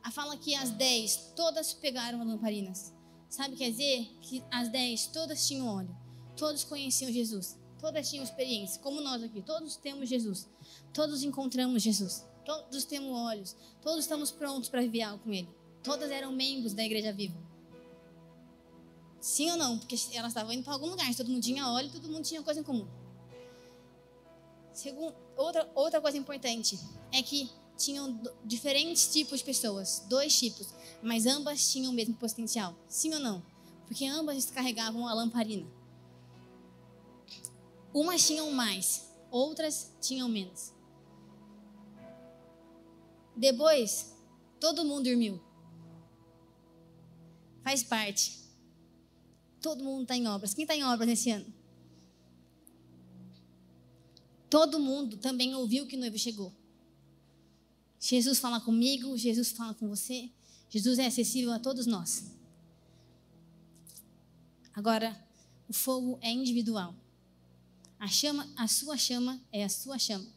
a 0.04 0.11
fala 0.12 0.37
que 0.37 0.54
as 0.54 0.71
dez 0.71 1.33
todas 1.35 1.75
pegaram 1.75 2.23
lamparinas. 2.25 2.92
Sabe 3.28 3.56
quer 3.56 3.71
dizer 3.73 4.09
que 4.23 4.40
as 4.52 4.68
dez 4.68 5.09
todas 5.09 5.49
tinham 5.49 5.66
óleo, 5.66 5.97
todos 6.37 6.62
conheciam 6.62 7.11
Jesus, 7.11 7.59
todas 7.80 8.09
tinham 8.09 8.23
experiência, 8.23 8.80
como 8.80 9.00
nós 9.00 9.21
aqui, 9.21 9.42
todos 9.42 9.75
temos 9.75 10.09
Jesus, 10.09 10.49
todos 10.92 11.25
encontramos 11.25 11.83
Jesus, 11.83 12.25
todos 12.44 12.85
temos 12.85 13.18
olhos, 13.18 13.56
todos 13.83 14.04
estamos 14.04 14.30
prontos 14.30 14.68
para 14.68 14.80
viver 14.80 15.02
algo 15.02 15.25
com 15.25 15.33
Ele. 15.33 15.49
Todas 15.83 16.12
eram 16.12 16.30
membros 16.30 16.73
da 16.73 16.85
Igreja 16.85 17.12
Viva. 17.12 17.37
Sim 19.21 19.50
ou 19.50 19.56
não? 19.56 19.76
Porque 19.76 19.97
elas 20.12 20.30
estavam 20.30 20.52
indo 20.52 20.62
para 20.62 20.75
algum 20.75 20.87
lugar, 20.87 21.12
todo 21.16 21.28
mundo 21.28 21.42
tinha 21.42 21.68
óleo, 21.68 21.90
todo 21.90 22.09
mundo 22.09 22.25
tinha 22.25 22.40
coisa 22.42 22.61
em 22.61 22.62
comum. 22.62 22.87
Segundo, 24.74 25.14
outra, 25.36 25.70
outra 25.74 26.00
coisa 26.00 26.18
importante 26.18 26.78
é 27.12 27.22
que 27.22 27.48
tinham 27.78 28.20
diferentes 28.44 29.06
tipos 29.06 29.38
de 29.38 29.44
pessoas, 29.44 30.04
dois 30.08 30.36
tipos, 30.36 30.74
mas 31.00 31.26
ambas 31.26 31.70
tinham 31.72 31.92
o 31.92 31.94
mesmo 31.94 32.14
potencial. 32.14 32.74
Sim 32.88 33.14
ou 33.14 33.20
não? 33.20 33.42
Porque 33.86 34.04
ambas 34.04 34.36
descarregavam 34.36 35.06
a 35.06 35.14
lamparina. 35.14 35.66
Umas 37.92 38.26
tinham 38.26 38.50
mais, 38.50 39.08
outras 39.30 39.92
tinham 40.00 40.28
menos. 40.28 40.72
Depois, 43.36 44.12
todo 44.58 44.84
mundo 44.84 45.04
dormiu. 45.04 45.40
Faz 47.62 47.84
parte. 47.84 48.42
Todo 49.60 49.84
mundo 49.84 50.02
está 50.02 50.16
em 50.16 50.26
obras. 50.26 50.52
Quem 50.52 50.64
está 50.64 50.74
em 50.74 50.84
obras 50.84 51.08
nesse 51.08 51.30
ano? 51.30 51.46
Todo 54.54 54.78
mundo 54.78 55.16
também 55.16 55.52
ouviu 55.56 55.84
que 55.84 55.96
o 55.96 55.99
noivo 55.99 56.16
chegou. 56.16 56.54
Jesus 57.99 58.38
fala 58.38 58.61
comigo, 58.61 59.18
Jesus 59.18 59.50
fala 59.50 59.75
com 59.75 59.88
você, 59.88 60.30
Jesus 60.70 61.00
é 61.00 61.06
acessível 61.06 61.52
a 61.52 61.58
todos 61.58 61.87
nós. 61.87 62.30
Agora, 64.73 65.20
o 65.68 65.73
fogo 65.73 66.20
é 66.23 66.30
individual. 66.30 66.94
A 67.99 68.06
chama, 68.06 68.49
a 68.56 68.68
sua 68.68 68.96
chama 68.96 69.42
é 69.50 69.64
a 69.64 69.68
sua 69.68 69.99
chama. 69.99 70.32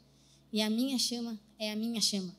E 0.52 0.64
a 0.64 0.70
minha 0.70 0.98
chama 0.98 1.40
é 1.60 1.72
a 1.72 1.76
minha 1.76 2.02
chama. 2.02 2.36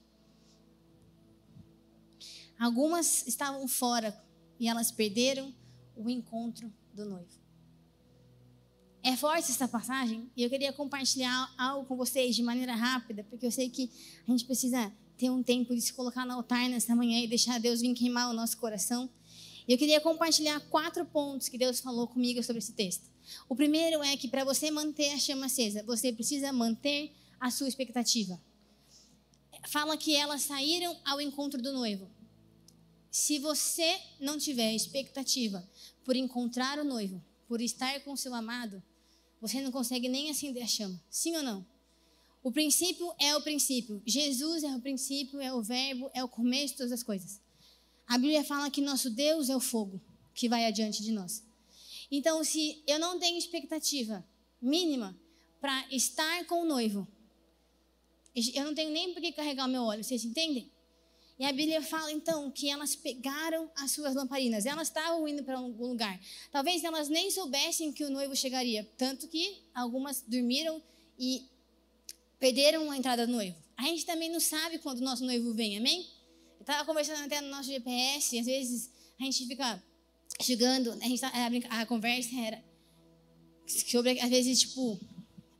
Algumas 2.58 3.24
estavam 3.24 3.68
fora 3.68 4.20
e 4.58 4.66
elas 4.66 4.90
perderam 4.90 5.54
o 5.94 6.10
encontro 6.10 6.74
do 6.92 7.04
noivo. 7.04 7.38
É 9.02 9.16
forte 9.16 9.50
essa 9.50 9.68
passagem 9.68 10.28
e 10.36 10.42
eu 10.42 10.50
queria 10.50 10.72
compartilhar 10.72 11.52
algo 11.56 11.86
com 11.86 11.96
vocês 11.96 12.34
de 12.34 12.42
maneira 12.42 12.74
rápida, 12.74 13.24
porque 13.30 13.46
eu 13.46 13.50
sei 13.50 13.70
que 13.70 13.90
a 14.26 14.30
gente 14.30 14.44
precisa 14.44 14.92
ter 15.16 15.30
um 15.30 15.42
tempo 15.42 15.74
de 15.74 15.80
se 15.80 15.92
colocar 15.92 16.24
no 16.24 16.34
altar 16.34 16.68
nessa 16.68 16.94
manhã 16.94 17.20
e 17.20 17.26
deixar 17.26 17.58
Deus 17.58 17.80
vir 17.80 17.94
queimar 17.94 18.30
o 18.30 18.32
nosso 18.32 18.56
coração. 18.56 19.08
E 19.66 19.72
eu 19.72 19.78
queria 19.78 20.00
compartilhar 20.00 20.60
quatro 20.68 21.04
pontos 21.04 21.48
que 21.48 21.58
Deus 21.58 21.80
falou 21.80 22.06
comigo 22.06 22.42
sobre 22.42 22.58
esse 22.58 22.72
texto. 22.72 23.08
O 23.48 23.54
primeiro 23.54 24.02
é 24.02 24.16
que 24.16 24.28
para 24.28 24.44
você 24.44 24.70
manter 24.70 25.12
a 25.12 25.18
chama 25.18 25.46
acesa, 25.46 25.82
você 25.82 26.12
precisa 26.12 26.52
manter 26.52 27.12
a 27.38 27.50
sua 27.50 27.68
expectativa. 27.68 28.40
Fala 29.68 29.96
que 29.96 30.14
elas 30.14 30.42
saíram 30.42 30.96
ao 31.04 31.20
encontro 31.20 31.60
do 31.60 31.72
noivo. 31.72 32.08
Se 33.10 33.38
você 33.38 33.98
não 34.20 34.38
tiver 34.38 34.74
expectativa 34.74 35.68
por 36.04 36.16
encontrar 36.16 36.78
o 36.78 36.84
noivo, 36.84 37.22
por 37.48 37.60
estar 37.60 37.98
com 38.04 38.14
seu 38.14 38.34
amado, 38.34 38.82
você 39.40 39.60
não 39.60 39.72
consegue 39.72 40.08
nem 40.08 40.30
acender 40.30 40.62
a 40.62 40.66
chama. 40.66 41.02
Sim 41.10 41.36
ou 41.36 41.42
não? 41.42 41.66
O 42.42 42.52
princípio 42.52 43.12
é 43.18 43.34
o 43.34 43.40
princípio. 43.40 44.02
Jesus 44.06 44.62
é 44.62 44.74
o 44.76 44.80
princípio, 44.80 45.40
é 45.40 45.52
o 45.52 45.62
verbo, 45.62 46.10
é 46.14 46.22
o 46.22 46.28
começo 46.28 46.74
de 46.74 46.78
todas 46.78 46.92
as 46.92 47.02
coisas. 47.02 47.40
A 48.06 48.16
Bíblia 48.16 48.44
fala 48.44 48.70
que 48.70 48.80
nosso 48.80 49.10
Deus 49.10 49.48
é 49.48 49.56
o 49.56 49.60
fogo 49.60 50.00
que 50.34 50.48
vai 50.48 50.66
adiante 50.66 51.02
de 51.02 51.10
nós. 51.10 51.42
Então, 52.10 52.44
se 52.44 52.82
eu 52.86 52.98
não 52.98 53.18
tenho 53.18 53.36
expectativa 53.36 54.24
mínima 54.62 55.18
para 55.60 55.86
estar 55.90 56.46
com 56.46 56.62
o 56.62 56.64
noivo, 56.64 57.06
eu 58.54 58.64
não 58.64 58.74
tenho 58.74 58.90
nem 58.90 59.12
por 59.12 59.20
que 59.20 59.32
carregar 59.32 59.66
o 59.66 59.70
meu 59.70 59.82
óleo, 59.82 60.04
vocês 60.04 60.24
entendem? 60.24 60.70
E 61.38 61.44
a 61.44 61.52
Bíblia 61.52 61.80
fala 61.80 62.10
então 62.10 62.50
que 62.50 62.68
elas 62.68 62.96
pegaram 62.96 63.70
as 63.76 63.92
suas 63.92 64.14
lamparinas, 64.14 64.66
elas 64.66 64.88
estavam 64.88 65.26
indo 65.28 65.44
para 65.44 65.56
algum 65.56 65.86
lugar. 65.86 66.20
Talvez 66.50 66.82
elas 66.82 67.08
nem 67.08 67.30
soubessem 67.30 67.92
que 67.92 68.02
o 68.02 68.10
noivo 68.10 68.34
chegaria, 68.34 68.88
tanto 68.96 69.28
que 69.28 69.62
algumas 69.72 70.20
dormiram 70.26 70.82
e 71.16 71.46
perderam 72.40 72.90
a 72.90 72.96
entrada 72.96 73.26
do 73.26 73.32
noivo. 73.32 73.56
a 73.76 73.82
gente 73.82 74.04
também 74.04 74.30
não 74.30 74.40
sabe 74.40 74.78
quando 74.78 74.98
o 74.98 75.04
nosso 75.04 75.24
noivo 75.24 75.54
vem, 75.54 75.78
amém? 75.78 76.06
Eu 76.58 76.62
estava 76.62 76.84
conversando 76.84 77.24
até 77.24 77.40
no 77.40 77.48
nosso 77.48 77.68
GPS, 77.68 78.34
e 78.34 78.40
às 78.40 78.46
vezes 78.46 78.90
a 79.18 79.24
gente 79.24 79.46
fica 79.46 79.82
chegando, 80.40 80.92
a, 80.92 81.08
gente, 81.08 81.20
tá, 81.20 81.32
a, 81.32 81.82
a 81.82 81.86
conversa 81.86 82.34
era 82.36 82.62
sobre, 83.66 84.18
às 84.20 84.28
vezes, 84.28 84.60
tipo, 84.60 84.98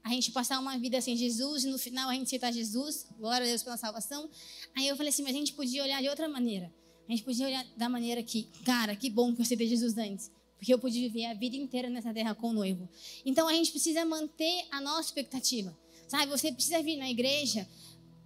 a 0.02 0.10
gente 0.10 0.32
passar 0.32 0.58
uma 0.58 0.78
vida 0.78 1.00
sem 1.00 1.16
Jesus 1.16 1.64
e 1.64 1.68
no 1.68 1.78
final 1.78 2.08
a 2.08 2.14
gente 2.14 2.26
aceitar 2.26 2.52
Jesus, 2.52 3.06
glória 3.18 3.44
a 3.44 3.48
Deus 3.48 3.62
pela 3.62 3.76
salvação. 3.76 4.28
Aí 4.76 4.88
eu 4.88 4.96
falei 4.96 5.10
assim, 5.10 5.22
mas 5.22 5.34
a 5.34 5.38
gente 5.38 5.52
podia 5.52 5.82
olhar 5.82 6.00
de 6.00 6.08
outra 6.08 6.28
maneira. 6.28 6.72
A 7.08 7.12
gente 7.12 7.24
podia 7.24 7.46
olhar 7.46 7.64
da 7.76 7.88
maneira 7.88 8.22
que, 8.22 8.48
cara, 8.64 8.94
que 8.94 9.08
bom 9.08 9.34
que 9.34 9.40
eu 9.40 9.44
aceitei 9.44 9.66
Jesus 9.66 9.96
antes. 9.96 10.30
Porque 10.58 10.72
eu 10.72 10.78
pude 10.78 10.98
viver 11.00 11.26
a 11.26 11.34
vida 11.34 11.56
inteira 11.56 11.88
nessa 11.88 12.12
terra 12.12 12.34
com 12.34 12.50
o 12.50 12.52
noivo. 12.52 12.88
Então 13.24 13.48
a 13.48 13.52
gente 13.52 13.70
precisa 13.70 14.04
manter 14.04 14.66
a 14.70 14.80
nossa 14.80 15.08
expectativa. 15.08 15.76
Sabe, 16.06 16.26
você 16.26 16.50
precisa 16.50 16.82
vir 16.82 16.96
na 16.96 17.08
igreja 17.08 17.68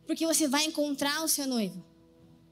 porque 0.07 0.27
você 0.27 0.49
vai 0.49 0.65
encontrar 0.65 1.23
o 1.23 1.29
seu 1.29 1.47
noivo. 1.47 1.85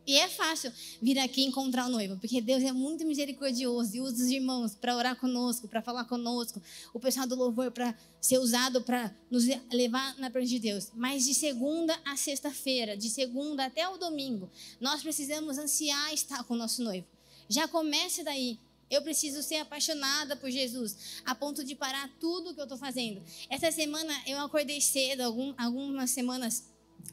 E 0.06 0.16
é 0.18 0.28
fácil 0.28 0.72
vir 1.00 1.18
aqui 1.18 1.44
encontrar 1.44 1.86
o 1.86 1.90
noivo, 1.90 2.16
porque 2.16 2.40
Deus 2.40 2.62
é 2.62 2.72
muito 2.72 3.04
misericordioso 3.06 3.96
e 3.96 4.00
usa 4.00 4.24
os 4.24 4.30
irmãos 4.30 4.74
para 4.74 4.96
orar 4.96 5.14
conosco, 5.16 5.68
para 5.68 5.82
falar 5.82 6.04
conosco, 6.04 6.60
o 6.92 6.98
pessoal 6.98 7.26
do 7.26 7.36
louvor 7.36 7.70
para 7.70 7.94
ser 8.20 8.38
usado 8.38 8.82
para 8.82 9.14
nos 9.30 9.44
levar 9.70 10.16
na 10.18 10.30
presença 10.30 10.54
de 10.54 10.60
Deus. 10.60 10.88
Mas 10.94 11.24
de 11.24 11.34
segunda 11.34 11.96
a 12.04 12.16
sexta-feira, 12.16 12.96
de 12.96 13.08
segunda 13.08 13.66
até 13.66 13.88
o 13.88 13.98
domingo, 13.98 14.50
nós 14.80 15.02
precisamos 15.02 15.58
ansiar 15.58 16.12
estar 16.12 16.42
com 16.44 16.54
o 16.54 16.56
nosso 16.56 16.82
noivo. 16.82 17.06
Já 17.48 17.68
comece 17.68 18.22
daí. 18.22 18.58
Eu 18.90 19.02
preciso 19.02 19.40
ser 19.40 19.58
apaixonada 19.58 20.34
por 20.34 20.50
Jesus, 20.50 21.22
a 21.24 21.32
ponto 21.32 21.62
de 21.62 21.76
parar 21.76 22.10
tudo 22.18 22.52
que 22.52 22.58
eu 22.58 22.64
estou 22.64 22.76
fazendo. 22.76 23.22
Essa 23.48 23.70
semana 23.70 24.12
eu 24.26 24.40
acordei 24.40 24.80
cedo, 24.80 25.20
algum, 25.20 25.54
algumas 25.56 26.10
semanas, 26.10 26.64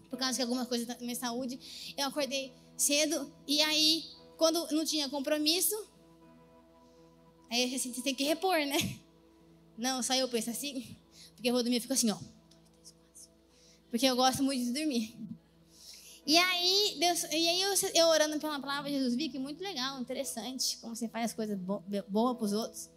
por 0.09 0.17
causa 0.17 0.37
de 0.37 0.41
alguma 0.41 0.65
coisa 0.65 0.87
da 0.87 0.97
minha 0.97 1.15
saúde, 1.15 1.59
eu 1.95 2.07
acordei 2.07 2.51
cedo 2.77 3.33
e 3.47 3.61
aí, 3.61 4.03
quando 4.37 4.71
não 4.71 4.85
tinha 4.85 5.09
compromisso, 5.09 5.75
aí 7.49 7.67
gente 7.77 8.01
tem 8.01 8.15
que 8.15 8.23
repor, 8.23 8.57
né? 8.57 8.77
Não, 9.77 10.01
só 10.01 10.15
eu 10.15 10.27
penso 10.27 10.49
assim, 10.49 10.97
porque 11.35 11.49
eu 11.49 11.53
vou 11.53 11.61
dormir 11.61 11.79
fico 11.79 11.93
assim, 11.93 12.09
ó. 12.09 12.17
Porque 13.91 14.05
eu 14.05 14.15
gosto 14.15 14.43
muito 14.43 14.63
de 14.63 14.73
dormir. 14.73 15.15
E 16.25 16.35
aí, 16.35 16.97
Deus, 16.99 17.23
e 17.23 17.47
aí 17.47 17.61
eu, 17.61 17.73
eu 17.93 18.07
orando 18.07 18.37
pela 18.39 18.59
palavra 18.59 18.89
de 18.89 18.97
Jesus, 18.97 19.15
vi 19.15 19.29
que 19.29 19.39
muito 19.39 19.63
legal, 19.63 20.01
interessante, 20.01 20.77
como 20.79 20.95
você 20.95 21.07
faz 21.07 21.25
as 21.25 21.33
coisas 21.33 21.57
bo 21.57 21.81
boas 22.09 22.35
para 22.35 22.45
os 22.45 22.51
outros, 22.51 22.89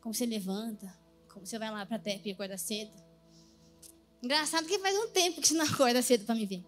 como 0.00 0.14
você 0.14 0.24
levanta, 0.24 0.90
como 1.28 1.44
você 1.44 1.58
vai 1.58 1.70
lá 1.70 1.84
para 1.84 1.96
a 1.96 2.00
terra 2.00 2.22
e 2.24 2.32
acorda 2.32 2.56
cedo. 2.56 2.90
Engraçado 4.22 4.66
que 4.66 4.78
faz 4.78 4.96
um 4.96 5.08
tempo 5.08 5.42
que 5.42 5.48
você 5.48 5.54
não 5.54 5.66
acorda 5.66 6.00
cedo 6.00 6.24
para 6.24 6.34
me 6.34 6.46
ver. 6.46 6.64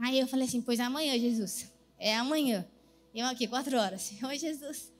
Aí 0.00 0.18
eu 0.18 0.26
falei 0.26 0.46
assim, 0.46 0.60
pois 0.60 0.78
é 0.78 0.84
amanhã, 0.84 1.18
Jesus. 1.18 1.70
É 1.98 2.14
amanhã. 2.16 2.66
Eu 3.14 3.26
aqui, 3.26 3.46
quatro 3.46 3.76
horas. 3.76 4.12
Oi, 4.22 4.38
Jesus. 4.38 4.92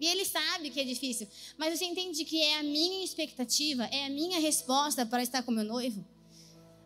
E 0.00 0.06
ele 0.06 0.24
sabe 0.24 0.70
que 0.70 0.80
é 0.80 0.84
difícil. 0.84 1.28
Mas 1.56 1.78
você 1.78 1.84
entende 1.84 2.24
que 2.24 2.40
é 2.40 2.58
a 2.58 2.62
minha 2.62 3.04
expectativa, 3.04 3.84
é 3.84 4.06
a 4.06 4.10
minha 4.10 4.40
resposta 4.40 5.06
para 5.06 5.22
estar 5.22 5.42
com 5.42 5.52
meu 5.52 5.64
noivo? 5.64 6.04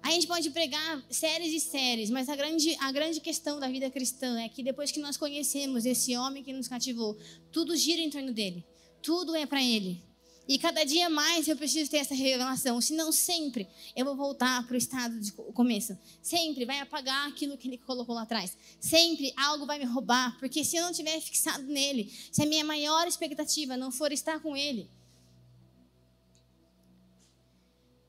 A 0.02 0.10
gente 0.10 0.26
pode 0.26 0.50
pregar 0.50 1.04
séries 1.10 1.52
e 1.52 1.60
séries, 1.60 2.10
mas 2.10 2.28
a 2.28 2.36
grande, 2.36 2.76
a 2.80 2.92
grande 2.92 3.20
questão 3.20 3.58
da 3.58 3.68
vida 3.68 3.90
cristã 3.90 4.40
é 4.40 4.48
que 4.48 4.62
depois 4.62 4.92
que 4.92 5.00
nós 5.00 5.16
conhecemos 5.16 5.84
esse 5.84 6.16
homem 6.16 6.42
que 6.42 6.52
nos 6.52 6.68
cativou, 6.68 7.18
tudo 7.50 7.76
gira 7.76 8.00
em 8.00 8.08
torno 8.08 8.32
dele. 8.32 8.64
Tudo 9.02 9.34
é 9.34 9.46
para 9.46 9.62
ele. 9.62 10.02
E 10.48 10.58
cada 10.58 10.82
dia 10.82 11.10
mais 11.10 11.46
eu 11.46 11.54
preciso 11.54 11.90
ter 11.90 11.98
essa 11.98 12.14
revelação, 12.14 12.80
senão 12.80 13.12
sempre 13.12 13.68
eu 13.94 14.02
vou 14.02 14.16
voltar 14.16 14.66
para 14.66 14.74
o 14.74 14.78
estado 14.78 15.20
de 15.20 15.30
começo. 15.30 15.96
Sempre 16.22 16.64
vai 16.64 16.80
apagar 16.80 17.28
aquilo 17.28 17.58
que 17.58 17.68
ele 17.68 17.76
colocou 17.76 18.14
lá 18.14 18.22
atrás. 18.22 18.56
Sempre 18.80 19.30
algo 19.36 19.66
vai 19.66 19.78
me 19.78 19.84
roubar, 19.84 20.38
porque 20.38 20.64
se 20.64 20.76
eu 20.76 20.84
não 20.84 20.92
tiver 20.92 21.20
fixado 21.20 21.64
nele, 21.64 22.10
se 22.32 22.42
a 22.42 22.46
minha 22.46 22.64
maior 22.64 23.06
expectativa 23.06 23.76
não 23.76 23.92
for 23.92 24.10
estar 24.10 24.40
com 24.40 24.56
ele. 24.56 24.88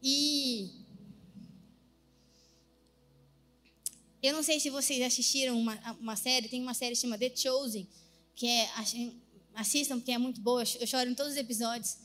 E 0.01 0.71
eu 4.23 4.31
não 4.31 4.41
sei 4.41 4.61
se 4.61 4.69
vocês 4.69 5.01
assistiram 5.01 5.59
uma, 5.59 5.77
uma 5.99 6.15
série, 6.15 6.47
tem 6.47 6.61
uma 6.61 6.73
série 6.73 6.95
chamada 6.95 7.29
The 7.29 7.35
Chosen, 7.35 7.85
que 8.33 8.47
é 8.47 8.69
assistam 9.55 9.97
porque 9.97 10.13
é 10.13 10.17
muito 10.17 10.39
boa, 10.39 10.63
eu 10.79 10.87
choro 10.87 11.09
em 11.09 11.13
todos 11.13 11.33
os 11.33 11.37
episódios. 11.37 11.97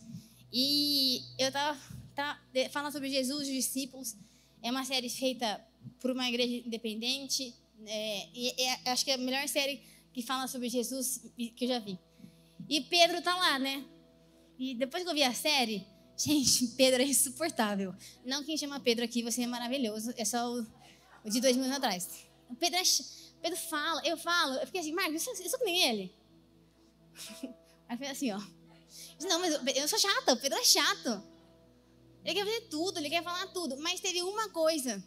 E 0.57 1.21
eu 1.37 1.49
estava 1.49 1.77
tá, 2.15 2.41
falando 2.71 2.93
sobre 2.93 3.11
Jesus 3.11 3.49
e 3.49 3.51
os 3.51 3.65
discípulos. 3.65 4.17
É 4.63 4.71
uma 4.71 4.85
série 4.85 5.11
feita 5.11 5.61
por 5.99 6.13
uma 6.13 6.29
igreja 6.29 6.65
independente. 6.65 7.53
É, 7.85 8.29
e 8.33 8.63
é, 8.63 8.91
acho 8.93 9.05
que 9.05 9.11
é 9.11 9.15
a 9.15 9.19
melhor 9.19 9.49
série 9.49 9.83
que 10.13 10.23
fala 10.23 10.47
sobre 10.47 10.69
Jesus 10.69 11.29
que 11.37 11.65
eu 11.65 11.69
já 11.69 11.81
vi. 11.81 11.99
E 12.69 12.81
Pedro 12.83 13.21
tá 13.21 13.35
lá, 13.35 13.59
né? 13.59 13.85
E 14.57 14.77
depois 14.77 15.03
que 15.03 15.09
eu 15.09 15.15
vi 15.15 15.25
a 15.25 15.35
série, 15.35 15.85
gente, 16.17 16.69
Pedro 16.69 17.03
é 17.03 17.05
insuportável. 17.05 17.93
Não 18.25 18.45
quem 18.45 18.57
chama 18.57 18.79
Pedro 18.79 19.05
aqui, 19.05 19.25
você 19.25 19.43
é 19.43 19.47
maravilhoso. 19.49 20.15
É 20.17 20.25
só 20.25 20.49
o, 20.49 20.65
o 21.25 21.31
de 21.31 21.41
dois 21.41 21.57
mil 21.57 21.65
anos 21.65 21.79
atrás. 21.79 22.09
Pedro, 22.61 22.79
é, 22.79 22.83
Pedro 23.43 23.59
fala, 23.59 24.07
eu 24.07 24.17
falo. 24.17 24.55
Eu 24.55 24.67
fiquei 24.67 24.83
assim, 24.83 24.93
Marcos, 24.93 25.21
isso, 25.21 25.43
isso 25.43 25.59
que 25.59 25.65
nem 25.65 25.83
ele. 25.83 26.15
Aí 27.89 27.99
foi 27.99 28.07
assim, 28.07 28.31
ó. 28.31 28.41
Não, 29.23 29.39
mas 29.39 29.77
eu 29.77 29.89
sou 29.89 29.99
chata, 29.99 30.33
o 30.33 30.37
Pedro 30.37 30.59
é 30.59 30.65
chato. 30.65 31.23
Ele 32.25 32.35
quer 32.35 32.45
fazer 32.45 32.61
tudo, 32.69 32.99
ele 32.99 33.11
quer 33.11 33.23
falar 33.23 33.47
tudo. 33.49 33.77
Mas 33.79 34.01
teve 34.01 34.23
uma 34.23 34.49
coisa. 34.49 35.03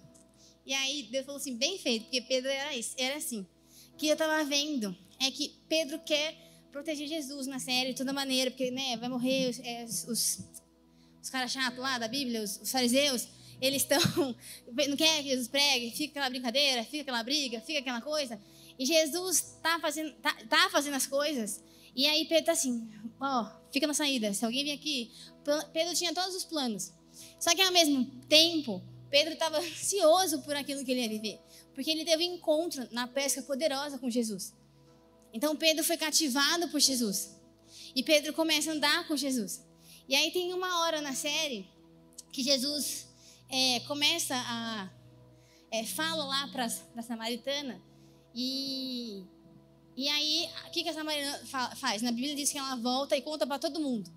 E 0.65 0.73
aí 0.73 1.04
Deus 1.04 1.26
falou 1.26 1.39
assim, 1.39 1.56
bem 1.56 1.78
feito, 1.80 2.04
porque 2.04 2.21
Pedro 2.21 2.50
era, 2.50 2.71
era 2.97 3.15
assim. 3.15 3.45
Que 3.97 4.08
eu 4.08 4.13
estava 4.13 4.43
vendo 4.43 4.95
é 5.19 5.32
que 5.32 5.56
Pedro 5.67 6.00
quer 6.00 6.36
proteger 6.71 7.08
Jesus 7.08 7.47
na 7.47 7.60
série 7.60 7.91
de 7.91 7.97
toda 7.97 8.13
maneira, 8.13 8.52
porque 8.52 8.69
né, 8.69 8.97
vai 8.97 9.10
morrer 9.10 9.50
os, 9.50 9.60
é, 9.60 9.84
os, 9.86 10.39
os 11.21 11.30
caras 11.30 11.52
chatos 11.52 11.80
lá 11.80 11.97
da 11.97 12.08
Bíblia, 12.08 12.43
os, 12.43 12.60
os 12.62 12.71
fariseus, 12.71 13.28
eles 13.60 13.82
estão. 13.82 14.00
Não 14.88 14.95
quer 14.95 15.23
que 15.23 15.30
Jesus 15.30 15.47
pregue, 15.47 15.91
fica 15.91 16.12
aquela 16.12 16.30
brincadeira, 16.30 16.84
fica 16.84 17.02
aquela 17.02 17.23
briga, 17.23 17.60
fica 17.62 17.80
aquela 17.80 18.02
coisa. 18.02 18.39
E 18.78 18.86
Jesus 18.86 19.38
está 19.56 19.80
fazendo, 19.80 20.13
tá, 20.21 20.34
tá 20.47 20.69
fazendo 20.69 20.93
as 20.93 21.08
coisas. 21.08 21.63
E 21.98 22.06
aí 22.06 22.26
Pedro 22.26 22.42
está 22.42 22.52
assim, 22.52 22.88
ó, 23.20 23.50
fica 23.74 23.88
na 23.88 23.94
saída. 23.96 24.32
Se 24.32 24.46
alguém 24.46 24.64
vir 24.64 24.74
aqui, 24.74 25.12
Pedro 25.74 25.96
tinha 25.96 26.14
todos 26.14 26.36
os 26.36 26.46
planos. 26.46 26.94
Só 27.40 27.56
que 27.56 27.62
ao 27.64 27.72
mesmo 27.72 28.06
tempo, 28.30 28.84
Pedro 29.10 29.34
estava 29.34 29.58
ansioso 29.60 30.44
por 30.44 30.56
aquilo 30.56 30.86
que 30.86 30.92
ele 30.92 31.02
ia 31.02 31.10
viver, 31.10 31.40
porque 31.74 31.90
ele 31.90 32.06
teve 32.06 32.30
um 32.30 32.36
encontro 32.36 32.88
na 32.92 33.08
pesca 33.08 33.42
poderosa 33.42 33.98
com 33.98 34.12
Jesus. 34.12 34.54
Então 35.34 35.56
Pedro 35.56 35.84
foi 35.84 35.98
cativado 35.98 36.70
por 36.70 36.80
Jesus. 36.80 37.36
E 37.96 38.04
Pedro 38.04 38.32
começa 38.32 38.70
a 38.70 38.74
andar 38.76 39.08
com 39.08 39.18
Jesus. 39.18 39.66
E 40.08 40.16
aí 40.16 40.32
tem 40.32 40.54
uma 40.54 40.82
hora 40.82 41.02
na 41.02 41.16
série 41.16 41.68
que 42.32 42.44
Jesus 42.44 43.08
é, 43.50 43.80
começa 43.82 44.36
a 44.36 44.90
é, 45.72 45.84
fala 45.84 46.24
lá 46.24 46.48
para 46.50 46.66
a 46.66 47.02
samaritana 47.02 47.82
e 48.36 49.26
e 49.98 50.08
aí, 50.08 50.48
o 50.68 50.72
que, 50.72 50.84
que 50.84 50.90
a 50.90 50.94
Samaritana 50.94 51.76
faz? 51.76 52.04
Na 52.04 52.12
Bíblia 52.12 52.36
diz 52.36 52.52
que 52.52 52.58
ela 52.58 52.76
volta 52.76 53.18
e 53.18 53.22
conta 53.22 53.48
para 53.48 53.58
todo 53.58 53.80
mundo. 53.80 54.08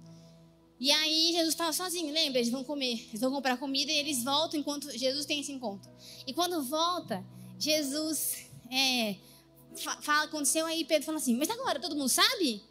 E 0.78 0.92
aí, 0.92 1.32
Jesus 1.32 1.54
estava 1.54 1.72
sozinho, 1.72 2.12
lembra? 2.12 2.38
Eles 2.38 2.50
vão 2.50 2.62
comer, 2.62 3.06
eles 3.08 3.20
vão 3.20 3.30
comprar 3.30 3.56
comida 3.56 3.90
e 3.90 3.96
eles 3.96 4.22
voltam 4.22 4.60
enquanto 4.60 4.90
Jesus 4.90 5.24
tem 5.24 5.40
esse 5.40 5.50
encontro. 5.50 5.90
E 6.26 6.34
quando 6.34 6.62
volta, 6.62 7.24
Jesus 7.58 8.50
é, 8.70 9.16
fala, 10.02 10.24
aconteceu 10.24 10.66
aí, 10.66 10.84
Pedro 10.84 11.06
fala 11.06 11.18
assim: 11.18 11.36
Mas 11.36 11.48
agora 11.48 11.80
todo 11.80 11.96
mundo 11.96 12.10
sabe? 12.10 12.62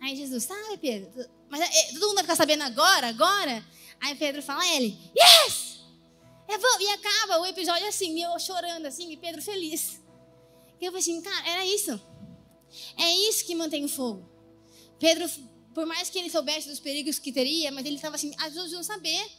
Aí 0.00 0.14
Jesus, 0.14 0.44
sabe, 0.44 0.78
Pedro? 0.78 1.10
Mas 1.48 1.60
é, 1.60 1.92
todo 1.92 2.08
mundo 2.08 2.14
vai 2.14 2.24
ficar 2.24 2.36
sabendo 2.36 2.62
agora, 2.62 3.08
agora? 3.08 3.64
Aí 4.00 4.14
Pedro 4.16 4.42
fala 4.42 4.66
ele: 4.74 4.98
Yes! 5.18 5.70
E 6.80 6.88
acaba 6.88 7.38
o 7.40 7.46
episódio 7.46 7.86
assim, 7.86 8.20
eu 8.20 8.38
chorando 8.38 8.86
assim, 8.86 9.12
e 9.12 9.16
Pedro 9.16 9.40
feliz. 9.40 10.00
E 10.80 10.84
eu 10.84 10.90
falei 10.90 11.00
assim, 11.00 11.20
cara, 11.20 11.48
era 11.48 11.66
isso. 11.66 12.00
É 12.96 13.28
isso 13.28 13.44
que 13.44 13.54
mantém 13.54 13.84
o 13.84 13.88
fogo. 13.88 14.28
Pedro, 14.98 15.28
por 15.74 15.86
mais 15.86 16.10
que 16.10 16.18
ele 16.18 16.30
soubesse 16.30 16.68
dos 16.68 16.80
perigos 16.80 17.18
que 17.18 17.32
teria, 17.32 17.70
mas 17.70 17.86
ele 17.86 17.96
estava 17.96 18.16
assim, 18.16 18.32
as 18.38 18.48
pessoas 18.48 18.72
vão 18.72 18.82
saber. 18.82 19.30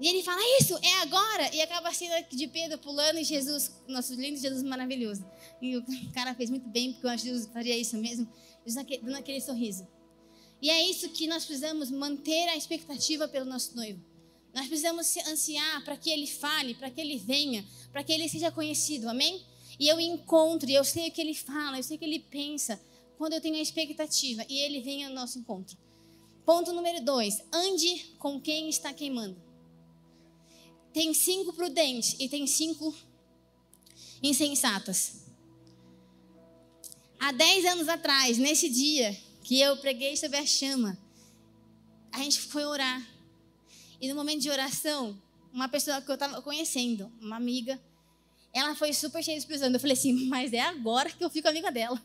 E 0.00 0.08
ele 0.08 0.22
fala, 0.22 0.40
isso, 0.60 0.76
é 0.82 0.94
agora. 1.02 1.54
E 1.54 1.60
acaba 1.60 1.88
a 1.88 1.94
cena 1.94 2.20
de 2.22 2.48
Pedro 2.48 2.78
pulando 2.78 3.18
e 3.18 3.24
Jesus, 3.24 3.72
nosso 3.86 4.14
lindo 4.14 4.38
Jesus 4.40 4.62
maravilhoso. 4.62 5.24
E 5.62 5.76
o 5.76 5.84
cara 6.12 6.34
fez 6.34 6.50
muito 6.50 6.68
bem, 6.68 6.92
porque 6.92 7.06
eu 7.06 7.10
acho 7.10 7.22
que 7.22 7.30
Jesus 7.30 7.48
faria 7.52 7.76
isso 7.76 7.96
mesmo, 7.96 8.28
dando 9.02 9.16
aquele 9.16 9.40
sorriso. 9.40 9.86
E 10.60 10.70
é 10.70 10.82
isso 10.88 11.08
que 11.10 11.26
nós 11.26 11.44
precisamos 11.44 11.90
manter 11.90 12.48
a 12.48 12.56
expectativa 12.56 13.28
pelo 13.28 13.44
nosso 13.44 13.76
noivo. 13.76 14.02
Nós 14.52 14.66
precisamos 14.66 15.16
ansiar 15.28 15.84
para 15.84 15.96
que 15.96 16.10
ele 16.10 16.26
fale, 16.26 16.74
para 16.74 16.90
que 16.90 17.00
ele 17.00 17.18
venha, 17.18 17.64
para 17.92 18.02
que 18.02 18.12
ele 18.12 18.28
seja 18.28 18.50
conhecido, 18.50 19.08
amém? 19.08 19.44
E 19.78 19.88
eu 19.88 19.98
encontro, 20.00 20.68
e 20.70 20.74
eu 20.74 20.84
sei 20.84 21.08
o 21.08 21.12
que 21.12 21.20
ele 21.20 21.34
fala, 21.34 21.78
eu 21.78 21.82
sei 21.82 21.96
o 21.96 21.98
que 21.98 22.04
ele 22.04 22.20
pensa, 22.20 22.80
quando 23.18 23.32
eu 23.32 23.40
tenho 23.40 23.56
a 23.56 23.60
expectativa 23.60 24.44
e 24.48 24.58
ele 24.58 24.80
vem 24.80 25.04
ao 25.04 25.12
nosso 25.12 25.38
encontro. 25.38 25.76
Ponto 26.44 26.72
número 26.72 27.04
dois: 27.04 27.42
ande 27.52 28.14
com 28.18 28.40
quem 28.40 28.68
está 28.68 28.92
queimando. 28.92 29.36
tem 30.94 31.12
cinco 31.12 31.52
prudentes 31.52 32.14
e 32.20 32.28
tem 32.28 32.46
cinco 32.46 32.94
insensatas. 34.22 35.24
Há 37.18 37.32
dez 37.32 37.64
anos 37.64 37.88
atrás, 37.88 38.38
nesse 38.38 38.68
dia 38.68 39.16
que 39.42 39.60
eu 39.60 39.76
preguei 39.78 40.16
sobre 40.16 40.36
a 40.36 40.46
chama, 40.46 40.96
a 42.12 42.18
gente 42.18 42.40
foi 42.40 42.64
orar. 42.64 43.04
E 44.00 44.08
no 44.08 44.14
momento 44.14 44.42
de 44.42 44.50
oração, 44.50 45.20
uma 45.52 45.68
pessoa 45.68 46.00
que 46.00 46.10
eu 46.10 46.14
estava 46.14 46.40
conhecendo, 46.42 47.10
uma 47.20 47.36
amiga, 47.36 47.80
ela 48.54 48.74
foi 48.76 48.92
super 48.92 49.22
cheia 49.22 49.36
de 49.36 49.42
expressão. 49.42 49.70
Eu 49.70 49.80
falei 49.80 49.94
assim, 49.94 50.12
mas 50.28 50.52
é 50.52 50.60
agora 50.60 51.10
que 51.10 51.22
eu 51.22 51.28
fico 51.28 51.48
amiga 51.48 51.72
dela. 51.72 52.00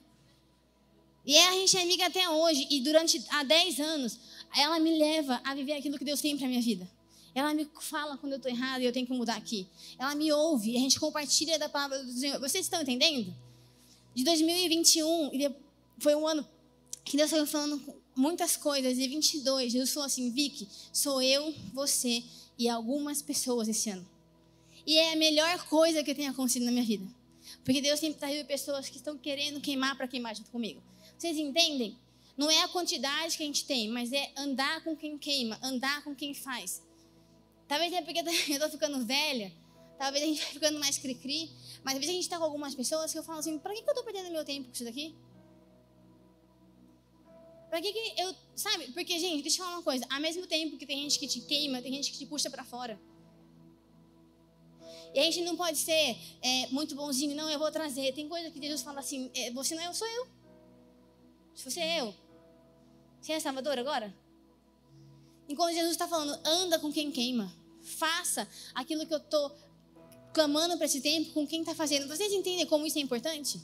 E 1.25 1.37
a 1.37 1.51
gente 1.51 1.77
é 1.77 1.83
amiga 1.83 2.07
até 2.07 2.27
hoje. 2.27 2.67
E 2.71 2.81
durante 2.81 3.23
há 3.29 3.43
10 3.43 3.79
anos, 3.79 4.19
ela 4.57 4.79
me 4.79 4.97
leva 4.97 5.39
a 5.43 5.53
viver 5.53 5.73
aquilo 5.73 5.97
que 5.97 6.03
Deus 6.03 6.19
tem 6.19 6.35
para 6.35 6.47
minha 6.47 6.61
vida. 6.61 6.89
Ela 7.35 7.53
me 7.53 7.69
fala 7.79 8.17
quando 8.17 8.33
eu 8.33 8.37
estou 8.37 8.51
errada 8.51 8.83
e 8.83 8.85
eu 8.87 8.91
tenho 8.91 9.05
que 9.05 9.13
mudar 9.13 9.35
aqui. 9.35 9.67
Ela 9.99 10.15
me 10.15 10.31
ouve 10.31 10.75
a 10.75 10.79
gente 10.79 10.99
compartilha 10.99 11.59
da 11.59 11.69
palavra 11.69 12.03
do 12.03 12.11
Senhor. 12.11 12.39
Vocês 12.39 12.65
estão 12.65 12.81
entendendo? 12.81 13.33
De 14.15 14.23
2021, 14.23 15.29
foi 15.99 16.15
um 16.15 16.27
ano 16.27 16.45
que 17.05 17.15
Deus 17.15 17.29
foi 17.29 17.45
falando 17.45 17.81
muitas 18.15 18.57
coisas. 18.57 18.97
E 18.97 19.07
22, 19.07 19.71
Jesus 19.71 19.91
falou 19.91 20.07
assim: 20.07 20.31
Vicky, 20.31 20.67
sou 20.91 21.21
eu, 21.21 21.53
você 21.73 22.23
e 22.57 22.67
algumas 22.67 23.21
pessoas 23.21 23.67
esse 23.67 23.91
ano. 23.91 24.05
E 24.85 24.97
é 24.97 25.13
a 25.13 25.15
melhor 25.15 25.65
coisa 25.67 26.03
que 26.03 26.15
tem 26.15 26.27
acontecido 26.27 26.65
na 26.65 26.71
minha 26.71 26.83
vida. 26.85 27.05
Porque 27.63 27.81
Deus 27.81 27.99
tem 27.99 28.13
trazido 28.13 28.47
pessoas 28.47 28.89
que 28.89 28.97
estão 28.97 29.17
querendo 29.17 29.61
queimar 29.61 29.95
para 29.95 30.07
queimar 30.07 30.35
junto 30.35 30.51
comigo. 30.51 30.81
Vocês 31.17 31.37
entendem? 31.37 31.97
Não 32.37 32.49
é 32.49 32.63
a 32.63 32.67
quantidade 32.69 33.35
que 33.35 33.43
a 33.43 33.45
gente 33.45 33.65
tem, 33.65 33.89
mas 33.89 34.13
é 34.13 34.31
andar 34.37 34.83
com 34.83 34.95
quem 34.95 35.17
queima, 35.17 35.59
andar 35.61 36.03
com 36.03 36.15
quem 36.15 36.33
faz. 36.33 36.81
Talvez 37.67 37.91
é 37.93 38.01
porque 38.01 38.19
eu 38.49 38.53
estou 38.53 38.69
ficando 38.69 39.05
velha, 39.05 39.51
talvez 39.97 40.23
a 40.23 40.27
gente 40.27 40.41
vai 40.41 40.53
ficando 40.53 40.79
mais 40.79 40.97
cri-cri, 40.97 41.51
mas 41.83 41.95
às 41.95 41.99
vezes 41.99 42.09
a 42.09 42.13
gente 42.13 42.23
está 42.23 42.37
com 42.37 42.45
algumas 42.45 42.73
pessoas 42.73 43.11
que 43.11 43.19
eu 43.19 43.23
falo 43.23 43.39
assim: 43.39 43.59
para 43.59 43.73
que, 43.73 43.81
que 43.81 43.89
eu 43.89 43.91
estou 43.91 44.05
perdendo 44.05 44.31
meu 44.31 44.45
tempo 44.45 44.67
com 44.67 44.73
isso 44.73 44.85
daqui? 44.85 45.15
Para 47.69 47.81
que, 47.81 47.93
que 47.93 48.21
eu. 48.21 48.33
Sabe? 48.55 48.91
Porque, 48.93 49.19
gente, 49.19 49.43
deixa 49.43 49.61
eu 49.61 49.65
falar 49.65 49.77
uma 49.77 49.83
coisa: 49.83 50.05
ao 50.09 50.19
mesmo 50.19 50.47
tempo 50.47 50.77
que 50.77 50.85
tem 50.85 51.01
gente 51.01 51.19
que 51.19 51.27
te 51.27 51.41
queima, 51.41 51.81
tem 51.81 51.93
gente 51.93 52.11
que 52.11 52.17
te 52.17 52.25
puxa 52.25 52.49
para 52.49 52.63
fora. 52.63 52.99
E 55.13 55.19
a 55.19 55.23
gente 55.23 55.41
não 55.41 55.55
pode 55.55 55.77
ser 55.77 56.17
é, 56.41 56.67
muito 56.67 56.95
bonzinho, 56.95 57.35
não, 57.35 57.49
eu 57.49 57.59
vou 57.59 57.71
trazer. 57.71 58.13
Tem 58.13 58.27
coisa 58.27 58.49
que 58.51 58.61
Jesus 58.61 58.81
fala 58.81 58.99
assim: 58.99 59.31
é, 59.35 59.51
você 59.51 59.75
não 59.75 59.83
é 59.83 59.87
eu, 59.87 59.93
sou 59.93 60.07
eu. 60.07 60.27
Se 61.55 61.69
você 61.69 61.79
é 61.79 62.01
eu. 62.01 62.13
Você 63.21 63.33
é 63.33 63.39
Salvador 63.39 63.77
agora? 63.77 64.13
Enquanto 65.47 65.73
Jesus 65.73 65.91
está 65.91 66.07
falando, 66.07 66.39
anda 66.45 66.79
com 66.79 66.91
quem 66.91 67.11
queima. 67.11 67.51
Faça 67.81 68.47
aquilo 68.75 69.05
que 69.05 69.13
eu 69.13 69.17
estou 69.17 69.51
clamando 70.33 70.77
para 70.77 70.85
esse 70.85 71.01
tempo 71.01 71.33
com 71.33 71.45
quem 71.45 71.61
está 71.61 71.73
fazendo. 71.73 72.07
Vocês 72.07 72.31
entendem 72.31 72.65
como 72.65 72.85
isso 72.85 72.97
é 72.97 73.01
importante? 73.01 73.59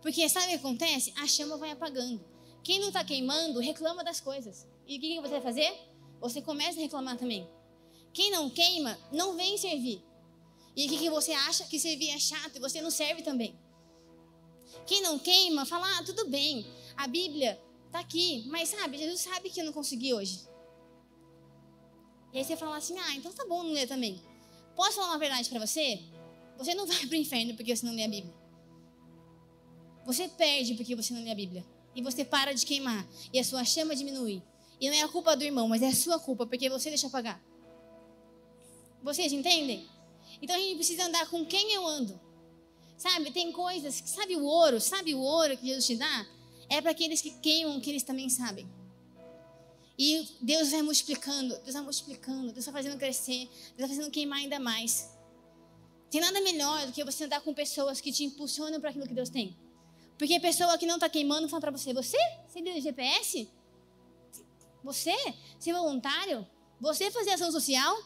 Porque 0.00 0.28
sabe 0.28 0.46
o 0.46 0.48
que 0.50 0.54
acontece? 0.56 1.14
A 1.16 1.26
chama 1.26 1.56
vai 1.56 1.70
apagando. 1.70 2.22
Quem 2.62 2.80
não 2.80 2.88
está 2.88 3.04
queimando, 3.04 3.60
reclama 3.60 4.02
das 4.02 4.20
coisas. 4.20 4.66
E 4.86 4.96
o 4.96 5.00
que, 5.00 5.14
que 5.14 5.20
você 5.20 5.30
vai 5.30 5.40
fazer? 5.40 5.72
Você 6.20 6.42
começa 6.42 6.78
a 6.78 6.82
reclamar 6.82 7.16
também. 7.16 7.48
Quem 8.12 8.30
não 8.30 8.50
queima, 8.50 8.98
não 9.10 9.36
vem 9.36 9.56
servir. 9.56 10.02
E 10.74 10.86
o 10.86 10.88
que, 10.88 11.10
você 11.10 11.32
acha? 11.32 11.64
Que 11.64 11.78
servir 11.78 12.10
é 12.10 12.18
chato 12.18 12.56
e 12.56 12.60
você 12.60 12.80
não 12.80 12.90
serve 12.90 13.22
também. 13.22 13.58
Quem 14.86 15.02
não 15.02 15.18
queima, 15.18 15.66
fala, 15.66 15.86
ah, 15.98 16.02
tudo 16.02 16.28
bem. 16.28 16.66
A 16.96 17.06
Bíblia 17.06 17.60
está 17.86 18.00
aqui, 18.00 18.44
mas 18.46 18.70
sabe, 18.70 18.96
Jesus 18.98 19.20
sabe 19.20 19.50
que 19.50 19.60
eu 19.60 19.64
não 19.64 19.72
consegui 19.72 20.14
hoje. 20.14 20.46
E 22.32 22.38
aí 22.38 22.44
você 22.44 22.56
fala 22.56 22.76
assim, 22.76 22.98
ah, 22.98 23.14
então 23.14 23.30
tá 23.32 23.44
bom 23.44 23.62
não 23.62 23.72
ler 23.72 23.86
também. 23.86 24.22
Posso 24.74 24.96
falar 24.96 25.08
uma 25.08 25.18
verdade 25.18 25.48
para 25.50 25.60
você? 25.60 26.00
Você 26.56 26.74
não 26.74 26.86
vai 26.88 27.06
para 27.06 27.16
o 27.16 27.20
inferno 27.20 27.54
porque 27.54 27.76
você 27.76 27.84
não 27.84 27.94
lê 27.94 28.04
a 28.04 28.08
Bíblia. 28.08 28.34
Você 30.06 30.28
perde 30.28 30.74
porque 30.74 30.96
você 30.96 31.12
não 31.12 31.22
lê 31.22 31.30
a 31.30 31.34
Bíblia. 31.34 31.64
E 31.94 32.00
você 32.00 32.24
para 32.24 32.54
de 32.54 32.64
queimar. 32.64 33.06
E 33.32 33.38
a 33.38 33.44
sua 33.44 33.64
chama 33.64 33.94
diminui. 33.94 34.42
E 34.80 34.88
não 34.88 34.96
é 34.96 35.02
a 35.02 35.08
culpa 35.08 35.36
do 35.36 35.44
irmão, 35.44 35.68
mas 35.68 35.82
é 35.82 35.88
a 35.88 35.94
sua 35.94 36.18
culpa, 36.18 36.46
porque 36.46 36.68
você 36.68 36.88
deixa 36.88 37.06
apagar. 37.06 37.40
Vocês 39.02 39.32
entendem? 39.32 39.86
Então 40.42 40.56
a 40.56 40.58
gente 40.58 40.74
precisa 40.74 41.04
andar 41.04 41.30
com 41.30 41.46
quem 41.46 41.72
eu 41.72 41.86
ando. 41.86 42.20
Sabe, 42.98 43.30
tem 43.30 43.50
coisas, 43.52 44.02
sabe 44.06 44.36
o 44.36 44.44
ouro, 44.44 44.80
sabe 44.80 45.14
o 45.14 45.20
ouro 45.20 45.56
que 45.56 45.66
Jesus 45.66 45.86
te 45.86 45.96
dá? 45.96 46.26
É 46.68 46.80
para 46.80 46.90
aqueles 46.90 47.22
que 47.22 47.30
queimam, 47.38 47.80
que 47.80 47.90
eles 47.90 48.02
também 48.02 48.28
sabem. 48.28 48.68
E 49.98 50.28
Deus 50.40 50.70
vai 50.70 50.82
multiplicando, 50.82 51.56
Deus 51.58 51.74
vai 51.74 51.82
multiplicando, 51.82 52.52
Deus 52.52 52.64
vai 52.64 52.74
fazendo 52.74 52.98
crescer, 52.98 53.48
Deus 53.76 53.88
vai 53.88 53.88
fazendo 53.88 54.10
queimar 54.10 54.40
ainda 54.40 54.58
mais. 54.58 55.10
Tem 56.10 56.20
nada 56.20 56.40
melhor 56.40 56.86
do 56.86 56.92
que 56.92 57.04
você 57.04 57.24
andar 57.24 57.40
com 57.40 57.54
pessoas 57.54 58.00
que 58.00 58.12
te 58.12 58.24
impulsionam 58.24 58.80
para 58.80 58.90
aquilo 58.90 59.06
que 59.06 59.14
Deus 59.14 59.30
tem. 59.30 59.56
Porque 60.18 60.34
a 60.34 60.40
pessoa 60.40 60.76
que 60.76 60.86
não 60.86 60.96
está 60.96 61.08
queimando 61.08 61.48
fala 61.48 61.60
para 61.60 61.70
você: 61.70 61.92
Você? 61.94 62.18
Você 62.46 62.60
deu 62.60 62.80
GPS? 62.80 63.48
Você? 64.84 65.16
Ser 65.58 65.72
voluntário? 65.72 66.46
Você 66.80 67.10
fazer 67.10 67.30
ação 67.30 67.50
social? 67.50 67.96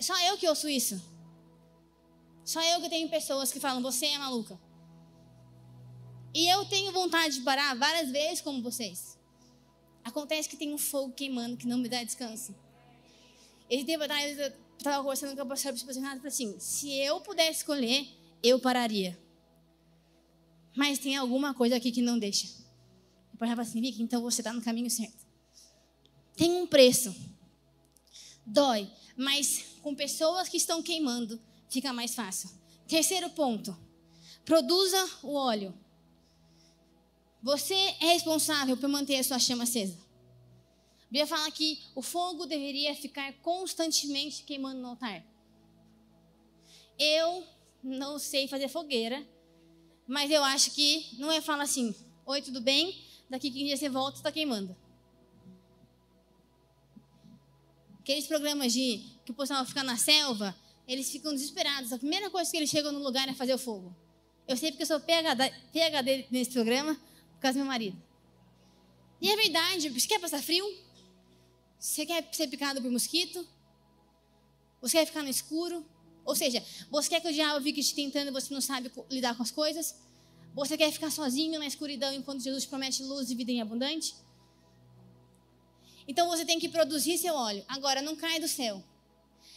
Só 0.00 0.18
eu 0.26 0.38
que 0.38 0.48
ouço 0.48 0.68
isso. 0.68 1.00
Só 2.44 2.62
eu 2.62 2.80
que 2.80 2.88
tenho 2.88 3.08
pessoas 3.08 3.52
que 3.52 3.60
falam: 3.60 3.82
Você 3.82 4.06
é 4.06 4.18
maluca. 4.18 4.58
E 6.34 6.48
eu 6.48 6.64
tenho 6.64 6.92
vontade 6.92 7.34
de 7.34 7.40
parar 7.42 7.74
várias 7.74 8.10
vezes 8.10 8.40
como 8.40 8.62
vocês. 8.62 9.18
Acontece 10.04 10.48
que 10.48 10.56
tem 10.56 10.72
um 10.72 10.78
fogo 10.78 11.12
queimando 11.12 11.56
que 11.56 11.66
não 11.66 11.78
me 11.78 11.88
dá 11.88 12.02
descanso. 12.02 12.54
Esse 13.68 13.84
tempo 13.84 14.04
atrás 14.04 14.38
eu 14.38 14.52
estava 14.78 15.02
conversando 15.02 15.36
com 15.36 15.42
a 15.42 15.46
pastora 15.46 15.76
e 15.76 16.26
assim: 16.26 16.58
se 16.58 16.92
eu 16.92 17.20
pudesse 17.20 17.58
escolher, 17.58 18.08
eu 18.42 18.58
pararia. 18.58 19.18
Mas 20.76 20.98
tem 20.98 21.16
alguma 21.16 21.52
coisa 21.52 21.76
aqui 21.76 21.92
que 21.92 22.00
não 22.00 22.18
deixa. 22.18 22.46
Eu 23.32 23.38
falava 23.38 23.62
assim, 23.62 23.80
Vicky, 23.80 24.02
então 24.02 24.22
você 24.22 24.40
está 24.40 24.52
no 24.52 24.62
caminho 24.62 24.90
certo. 24.90 25.26
Tem 26.36 26.50
um 26.52 26.66
preço. 26.66 27.14
Dói, 28.46 28.90
mas 29.16 29.69
com 29.82 29.94
pessoas 29.94 30.48
que 30.48 30.56
estão 30.56 30.82
queimando, 30.82 31.40
fica 31.68 31.92
mais 31.92 32.14
fácil. 32.14 32.50
Terceiro 32.86 33.30
ponto: 33.30 33.76
produza 34.44 35.10
o 35.22 35.34
óleo. 35.34 35.74
Você 37.42 37.74
é 37.74 38.12
responsável 38.12 38.76
por 38.76 38.88
manter 38.88 39.16
a 39.16 39.24
sua 39.24 39.38
chama 39.38 39.64
acesa. 39.64 39.96
A 41.02 41.04
Bíblia 41.04 41.26
fala 41.26 41.50
que 41.50 41.80
o 41.94 42.02
fogo 42.02 42.46
deveria 42.46 42.94
ficar 42.94 43.32
constantemente 43.40 44.44
queimando 44.44 44.80
no 44.80 44.88
altar. 44.88 45.24
Eu 46.98 47.44
não 47.82 48.18
sei 48.18 48.46
fazer 48.46 48.68
fogueira, 48.68 49.26
mas 50.06 50.30
eu 50.30 50.44
acho 50.44 50.72
que 50.72 51.16
não 51.18 51.32
é 51.32 51.40
falar 51.40 51.62
assim: 51.62 51.94
Oi, 52.26 52.42
tudo 52.42 52.60
bem? 52.60 53.02
Daqui 53.28 53.50
15 53.50 53.64
dias 53.64 53.80
você 53.80 53.88
volta, 53.88 54.18
está 54.18 54.30
queimando. 54.30 54.76
Aqueles 58.00 58.26
programas 58.26 58.72
de 58.72 59.02
que 59.32 59.40
o 59.40 59.42
pessoal 59.42 59.64
fica 59.64 59.82
na 59.82 59.96
selva, 59.96 60.54
eles 60.86 61.10
ficam 61.10 61.32
desesperados. 61.32 61.92
A 61.92 61.98
primeira 61.98 62.30
coisa 62.30 62.50
que 62.50 62.56
eles 62.56 62.70
chegam 62.70 62.92
no 62.92 63.00
lugar 63.00 63.28
é 63.28 63.34
fazer 63.34 63.54
o 63.54 63.58
fogo. 63.58 63.94
Eu 64.46 64.56
sei 64.56 64.70
porque 64.70 64.82
eu 64.82 64.86
sou 64.86 65.00
PHD, 65.00 65.50
PHD 65.72 66.26
nesse 66.30 66.50
programa, 66.50 66.94
por 66.94 67.40
causa 67.40 67.58
do 67.58 67.62
meu 67.62 67.66
marido. 67.66 68.00
E 69.20 69.30
é 69.30 69.36
verdade, 69.36 69.88
você 69.90 70.08
quer 70.08 70.18
passar 70.18 70.42
frio? 70.42 70.64
Você 71.78 72.04
quer 72.04 72.28
ser 72.32 72.48
picado 72.48 72.80
por 72.82 72.90
mosquito? 72.90 73.46
Você 74.80 74.98
quer 74.98 75.06
ficar 75.06 75.22
no 75.22 75.28
escuro? 75.28 75.86
Ou 76.24 76.34
seja, 76.34 76.64
você 76.90 77.08
quer 77.08 77.20
que 77.20 77.28
o 77.28 77.32
diabo 77.32 77.62
fique 77.62 77.82
te 77.82 77.94
tentando 77.94 78.28
e 78.28 78.32
você 78.32 78.52
não 78.52 78.60
sabe 78.60 78.90
lidar 79.10 79.36
com 79.36 79.42
as 79.42 79.50
coisas? 79.50 79.94
Você 80.54 80.76
quer 80.76 80.90
ficar 80.90 81.10
sozinho 81.10 81.58
na 81.58 81.66
escuridão 81.66 82.12
enquanto 82.12 82.42
Jesus 82.42 82.66
promete 82.66 83.02
luz 83.02 83.30
e 83.30 83.34
vida 83.34 83.52
em 83.52 83.60
abundante? 83.60 84.14
Então 86.08 86.28
você 86.28 86.44
tem 86.44 86.58
que 86.58 86.68
produzir 86.68 87.18
seu 87.18 87.34
óleo. 87.34 87.64
Agora, 87.68 88.02
não 88.02 88.16
cai 88.16 88.40
do 88.40 88.48
céu. 88.48 88.82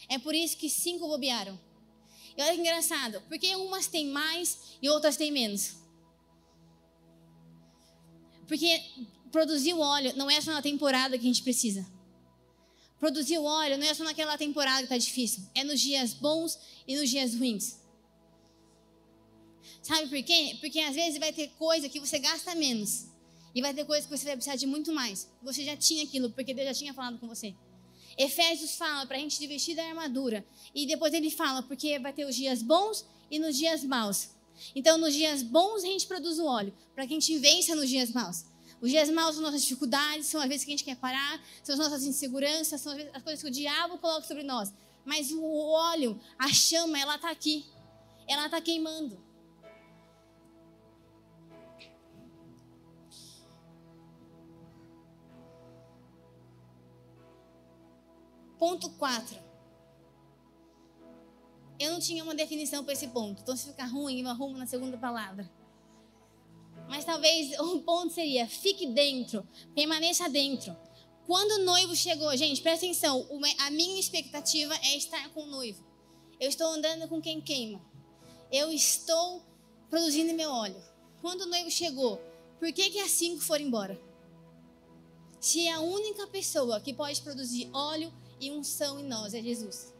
É 0.08 0.18
por 0.18 0.34
isso 0.34 0.56
que 0.56 0.68
cinco 0.68 1.06
bobearam. 1.06 1.58
E 2.36 2.42
olha 2.42 2.54
que 2.54 2.60
engraçado, 2.60 3.22
porque 3.28 3.54
umas 3.56 3.86
têm 3.86 4.06
mais 4.06 4.76
e 4.82 4.88
outras 4.88 5.16
têm 5.16 5.30
menos. 5.30 5.76
Porque 8.46 8.82
produzir 9.30 9.72
o 9.74 9.80
óleo 9.80 10.12
não 10.16 10.30
é 10.30 10.40
só 10.40 10.52
na 10.52 10.62
temporada 10.62 11.16
que 11.16 11.24
a 11.24 11.28
gente 11.28 11.42
precisa. 11.42 11.86
Produzir 12.98 13.38
o 13.38 13.44
óleo 13.44 13.76
não 13.78 13.86
é 13.86 13.94
só 13.94 14.04
naquela 14.04 14.36
temporada 14.38 14.78
que 14.78 14.84
está 14.84 14.98
difícil. 14.98 15.44
É 15.54 15.62
nos 15.62 15.80
dias 15.80 16.14
bons 16.14 16.58
e 16.86 16.96
nos 16.96 17.08
dias 17.08 17.34
ruins. 17.34 17.78
Sabe 19.82 20.08
por 20.08 20.22
quê? 20.22 20.56
Porque 20.60 20.80
às 20.80 20.94
vezes 20.94 21.18
vai 21.18 21.32
ter 21.32 21.48
coisa 21.58 21.88
que 21.88 22.00
você 22.00 22.18
gasta 22.18 22.54
menos. 22.54 23.06
E 23.54 23.60
vai 23.60 23.72
ter 23.72 23.84
coisa 23.84 24.06
que 24.06 24.16
você 24.16 24.24
vai 24.24 24.36
precisar 24.36 24.56
de 24.56 24.66
muito 24.66 24.92
mais. 24.92 25.30
Você 25.42 25.62
já 25.64 25.76
tinha 25.76 26.04
aquilo, 26.04 26.30
porque 26.30 26.52
Deus 26.52 26.68
já 26.68 26.74
tinha 26.74 26.94
falado 26.94 27.18
com 27.18 27.28
você. 27.28 27.54
Efésios 28.16 28.76
fala 28.76 29.06
para 29.06 29.16
a 29.16 29.20
gente 29.20 29.46
vestir 29.46 29.74
da 29.74 29.84
armadura. 29.84 30.44
E 30.74 30.86
depois 30.86 31.12
ele 31.12 31.30
fala, 31.30 31.62
porque 31.62 31.98
vai 31.98 32.12
ter 32.12 32.24
os 32.24 32.34
dias 32.34 32.62
bons 32.62 33.04
e 33.30 33.38
nos 33.38 33.56
dias 33.56 33.84
maus. 33.84 34.30
Então, 34.74 34.96
nos 34.98 35.12
dias 35.14 35.42
bons, 35.42 35.82
a 35.82 35.86
gente 35.86 36.06
produz 36.06 36.38
o 36.38 36.46
óleo, 36.46 36.72
para 36.94 37.06
que 37.06 37.12
a 37.12 37.18
gente 37.18 37.38
vença 37.38 37.74
nos 37.74 37.88
dias 37.88 38.10
maus. 38.10 38.44
Os 38.80 38.90
dias 38.90 39.08
maus 39.08 39.34
são 39.34 39.42
nossas 39.42 39.62
dificuldades, 39.62 40.26
são 40.26 40.40
as 40.40 40.48
vezes 40.48 40.64
que 40.64 40.70
a 40.70 40.76
gente 40.76 40.84
quer 40.84 40.96
parar, 40.96 41.42
são 41.62 41.72
as 41.72 41.78
nossas 41.78 42.04
inseguranças, 42.04 42.80
são 42.80 42.92
as 43.12 43.22
coisas 43.22 43.42
que 43.42 43.48
o 43.48 43.50
diabo 43.50 43.98
coloca 43.98 44.26
sobre 44.26 44.42
nós. 44.42 44.72
Mas 45.04 45.30
o 45.32 45.42
óleo, 45.42 46.20
a 46.38 46.52
chama, 46.52 46.98
ela 46.98 47.16
está 47.16 47.30
aqui. 47.30 47.64
Ela 48.28 48.46
está 48.46 48.60
queimando. 48.60 49.23
Ponto 58.64 58.88
4. 58.88 59.38
Eu 61.78 61.92
não 61.92 62.00
tinha 62.00 62.24
uma 62.24 62.34
definição 62.34 62.82
para 62.82 62.94
esse 62.94 63.08
ponto. 63.08 63.42
Então, 63.42 63.54
se 63.54 63.66
ficar 63.66 63.84
ruim, 63.84 64.22
eu 64.22 64.28
arrumo 64.30 64.56
na 64.56 64.66
segunda 64.66 64.96
palavra. 64.96 65.52
Mas 66.88 67.04
talvez 67.04 67.52
um 67.60 67.80
ponto 67.80 68.14
seria: 68.14 68.46
fique 68.46 68.86
dentro, 68.86 69.46
permaneça 69.74 70.30
dentro. 70.30 70.74
Quando 71.26 71.60
o 71.60 71.64
noivo 71.66 71.94
chegou, 71.94 72.34
gente, 72.38 72.62
presta 72.62 72.86
atenção, 72.86 73.28
a 73.58 73.70
minha 73.70 74.00
expectativa 74.00 74.74
é 74.76 74.96
estar 74.96 75.28
com 75.34 75.42
o 75.42 75.46
noivo. 75.46 75.84
Eu 76.40 76.48
estou 76.48 76.68
andando 76.68 77.06
com 77.06 77.20
quem 77.20 77.42
queima. 77.42 77.84
Eu 78.50 78.72
estou 78.72 79.44
produzindo 79.90 80.32
meu 80.32 80.50
óleo. 80.50 80.82
Quando 81.20 81.42
o 81.42 81.48
noivo 81.48 81.70
chegou, 81.70 82.16
por 82.58 82.72
que, 82.72 82.88
que 82.88 83.00
as 83.00 83.10
cinco 83.10 83.42
foram 83.42 83.66
embora? 83.66 84.00
Se 85.38 85.68
a 85.68 85.80
única 85.80 86.26
pessoa 86.28 86.80
que 86.80 86.94
pode 86.94 87.20
produzir 87.20 87.68
óleo 87.70 88.10
e 88.44 88.50
unção 88.50 89.00
em 89.00 89.04
nós 89.04 89.34
é 89.34 89.42
Jesus. 89.42 89.94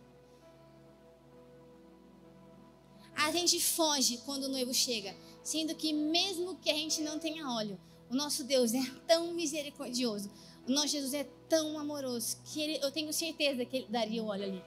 A 3.14 3.30
gente 3.30 3.60
foge 3.60 4.18
quando 4.18 4.44
o 4.44 4.48
noivo 4.48 4.74
chega, 4.74 5.16
sendo 5.42 5.74
que 5.74 5.92
mesmo 5.92 6.56
que 6.56 6.70
a 6.70 6.74
gente 6.74 7.00
não 7.00 7.18
tenha 7.18 7.50
óleo, 7.50 7.80
o 8.10 8.14
nosso 8.14 8.44
Deus 8.44 8.74
é 8.74 8.82
tão 9.06 9.32
misericordioso, 9.32 10.30
o 10.66 10.72
nosso 10.72 10.88
Jesus 10.88 11.14
é 11.14 11.24
tão 11.48 11.78
amoroso, 11.78 12.38
que 12.44 12.60
ele, 12.60 12.84
eu 12.84 12.90
tenho 12.90 13.12
certeza 13.12 13.64
que 13.64 13.78
ele 13.78 13.86
daria 13.88 14.22
o 14.22 14.26
óleo 14.26 14.44
ali. 14.44 14.64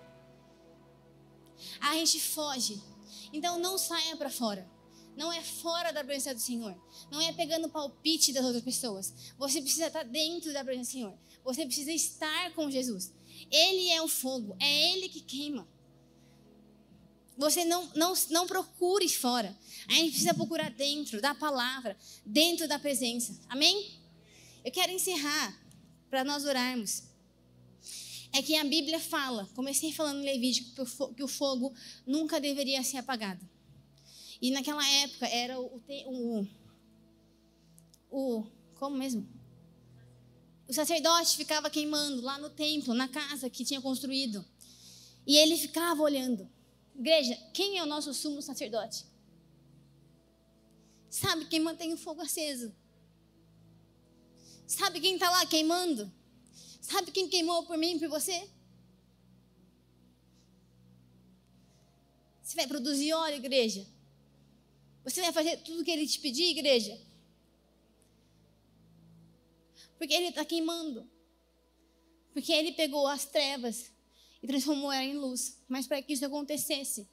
A 1.82 1.94
gente 1.96 2.20
foge. 2.20 2.82
Então 3.34 3.60
não 3.60 3.78
saia 3.78 4.16
para 4.16 4.30
fora. 4.30 4.68
Não 5.16 5.34
é 5.34 5.42
fora 5.42 5.92
da 5.92 6.04
presença 6.04 6.34
do 6.34 6.40
Senhor. 6.40 6.76
Não 7.10 7.20
é 7.20 7.34
pegando 7.34 7.70
palpite 7.70 8.32
das 8.32 8.46
outras 8.46 8.64
pessoas. 8.64 9.14
Você 9.38 9.62
precisa 9.62 9.88
estar 9.88 10.04
dentro 10.04 10.54
da 10.54 10.64
presença 10.64 10.90
do 10.90 10.94
Senhor. 10.94 11.14
Você 11.44 11.66
precisa 11.66 11.92
estar 11.92 12.54
com 12.54 12.70
Jesus. 12.70 13.12
Ele 13.52 13.90
é 13.90 14.02
o 14.02 14.08
fogo, 14.08 14.56
é 14.60 14.92
Ele 14.92 15.10
que 15.10 15.22
queima. 15.22 15.68
Você 17.38 17.64
não, 17.64 17.88
não, 17.94 18.14
não 18.32 18.48
procure 18.48 19.08
fora. 19.08 19.56
A 19.88 19.94
gente 19.94 20.12
precisa 20.12 20.34
procurar 20.34 20.72
dentro 20.72 21.22
da 21.22 21.36
palavra, 21.36 21.96
dentro 22.26 22.68
da 22.68 22.80
presença. 22.80 23.40
Amém? 23.48 23.92
Eu 24.66 24.72
quero 24.72 24.92
encerrar 24.92 25.56
para 26.10 26.24
nós 26.24 26.46
orarmos. 26.46 27.04
É 28.34 28.42
que 28.42 28.56
a 28.56 28.64
Bíblia 28.64 29.00
fala, 29.00 29.48
comecei 29.56 29.94
falando 29.94 30.20
em 30.20 30.26
Levítico, 30.26 31.14
que 31.14 31.24
o 31.24 31.28
fogo 31.28 31.74
nunca 32.06 32.40
deveria 32.40 32.84
ser 32.84 32.98
apagado. 32.98 33.48
E 34.42 34.52
naquela 34.52 34.88
época 34.88 35.28
era 35.28 35.60
o, 35.60 35.82
o, 36.06 36.48
o 38.12 38.48
como 38.76 38.98
mesmo? 38.98 39.28
O 40.68 40.74
sacerdote 40.74 41.38
ficava 41.38 41.70
queimando 41.70 42.22
lá 42.22 42.38
no 42.38 42.50
templo, 42.50 42.94
na 42.94 43.08
casa 43.08 43.50
que 43.50 43.64
tinha 43.64 43.82
construído. 43.82 44.46
E 45.26 45.38
ele 45.38 45.58
ficava 45.58 46.02
olhando. 46.02 46.50
Igreja, 46.96 47.36
quem 47.54 47.78
é 47.78 47.84
o 47.84 47.86
nosso 47.86 48.14
sumo 48.14 48.42
sacerdote? 48.42 49.06
Sabe 51.10 51.46
quem 51.46 51.60
mantém 51.60 51.94
o 51.94 51.98
fogo 51.98 52.22
aceso? 52.22 52.74
Sabe 54.66 55.00
quem 55.00 55.14
está 55.14 55.30
lá 55.30 55.46
queimando? 55.46 56.12
Sabe 56.82 57.12
quem 57.12 57.30
queimou 57.30 57.64
por 57.64 57.78
mim 57.78 57.96
e 57.96 58.00
por 58.00 58.10
você? 58.10 58.50
Você 62.44 62.56
vai 62.56 62.68
produzir 62.68 63.14
óleo, 63.14 63.36
igreja? 63.36 63.86
Você 65.04 65.22
vai 65.22 65.32
fazer 65.32 65.58
tudo 65.58 65.82
o 65.82 65.84
que 65.86 65.92
ele 65.92 66.08
te 66.08 66.20
pedir, 66.20 66.50
igreja? 66.50 67.00
Porque 69.98 70.14
ele 70.14 70.28
está 70.28 70.46
queimando. 70.46 71.10
Porque 72.34 72.52
ele 72.52 72.72
pegou 72.72 73.08
as 73.08 73.26
trevas 73.26 73.92
e 74.42 74.48
transformou 74.48 74.92
ela 74.92 75.04
em 75.04 75.18
luz. 75.18 75.60
Mas 75.68 75.88
para 75.88 76.02
que 76.02 76.14
isso 76.14 76.26
acontecesse, 76.26 77.08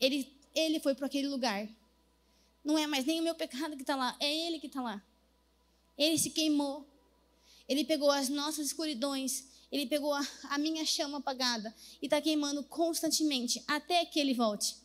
ele, 0.00 0.36
ele 0.54 0.80
foi 0.80 0.94
para 0.94 1.06
aquele 1.06 1.28
lugar. 1.28 1.68
Não 2.64 2.76
é 2.76 2.86
mais 2.86 3.04
nem 3.04 3.20
o 3.20 3.22
meu 3.22 3.34
pecado 3.34 3.76
que 3.76 3.82
está 3.82 3.94
lá, 3.94 4.16
é 4.18 4.46
ele 4.46 4.58
que 4.58 4.66
está 4.66 4.82
lá. 4.82 5.02
Ele 5.96 6.18
se 6.18 6.30
queimou. 6.30 6.86
Ele 7.68 7.84
pegou 7.84 8.10
as 8.10 8.28
nossas 8.28 8.66
escuridões, 8.66 9.44
ele 9.72 9.86
pegou 9.86 10.14
a, 10.14 10.26
a 10.44 10.58
minha 10.58 10.84
chama 10.84 11.18
apagada 11.18 11.74
e 12.00 12.06
está 12.06 12.20
queimando 12.20 12.62
constantemente 12.62 13.62
até 13.66 14.04
que 14.04 14.20
ele 14.20 14.34
volte. 14.34 14.76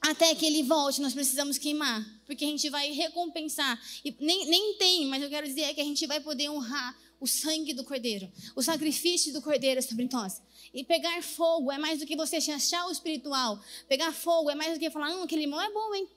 Até 0.00 0.34
que 0.34 0.46
ele 0.46 0.62
volte, 0.62 1.00
nós 1.00 1.12
precisamos 1.12 1.58
queimar, 1.58 2.04
porque 2.24 2.44
a 2.44 2.48
gente 2.48 2.70
vai 2.70 2.90
recompensar. 2.92 3.78
E 4.02 4.16
nem, 4.18 4.46
nem 4.46 4.74
tem, 4.78 5.06
mas 5.06 5.22
eu 5.22 5.28
quero 5.28 5.46
dizer 5.46 5.62
é 5.62 5.74
que 5.74 5.80
a 5.80 5.84
gente 5.84 6.06
vai 6.06 6.20
poder 6.20 6.48
honrar 6.48 6.96
o 7.20 7.26
sangue 7.26 7.74
do 7.74 7.84
cordeiro, 7.84 8.32
o 8.56 8.62
sacrifício 8.62 9.30
do 9.32 9.42
cordeiro 9.42 9.82
sobre 9.82 10.08
nós. 10.10 10.40
E 10.72 10.82
pegar 10.82 11.22
fogo 11.22 11.70
é 11.70 11.76
mais 11.76 11.98
do 11.98 12.06
que 12.06 12.16
você 12.16 12.36
achar 12.36 12.86
o 12.86 12.90
espiritual. 12.90 13.62
Pegar 13.88 14.12
fogo 14.12 14.50
é 14.50 14.54
mais 14.54 14.72
do 14.72 14.80
que 14.80 14.88
falar, 14.88 15.14
hum, 15.14 15.22
aquele 15.22 15.42
limão 15.42 15.60
é 15.60 15.70
bom, 15.70 15.94
hein? 15.94 16.08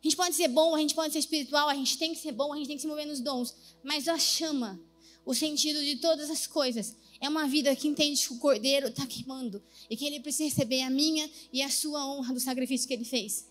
A 0.00 0.02
gente 0.02 0.16
pode 0.16 0.34
ser 0.34 0.48
bom, 0.48 0.74
a 0.74 0.78
gente 0.78 0.94
pode 0.94 1.12
ser 1.12 1.18
espiritual, 1.18 1.68
a 1.68 1.74
gente 1.74 1.98
tem 1.98 2.14
que 2.14 2.20
ser 2.20 2.32
bom, 2.32 2.52
a 2.52 2.56
gente 2.56 2.68
tem 2.68 2.76
que 2.76 2.82
se 2.82 2.88
mover 2.88 3.06
nos 3.06 3.20
dons. 3.20 3.54
Mas 3.82 4.08
a 4.08 4.16
chama, 4.18 4.80
o 5.26 5.34
sentido 5.34 5.82
de 5.84 5.96
todas 5.96 6.30
as 6.30 6.46
coisas, 6.46 6.96
é 7.20 7.28
uma 7.28 7.46
vida 7.46 7.74
que 7.74 7.88
entende 7.88 8.26
que 8.26 8.32
o 8.32 8.38
cordeiro 8.38 8.88
está 8.88 9.06
queimando 9.06 9.62
e 9.90 9.96
que 9.96 10.04
ele 10.04 10.20
precisa 10.20 10.44
receber 10.44 10.82
a 10.82 10.90
minha 10.90 11.28
e 11.52 11.62
a 11.62 11.70
sua 11.70 12.06
honra 12.06 12.32
do 12.32 12.40
sacrifício 12.40 12.86
que 12.86 12.94
ele 12.94 13.04
fez. 13.04 13.48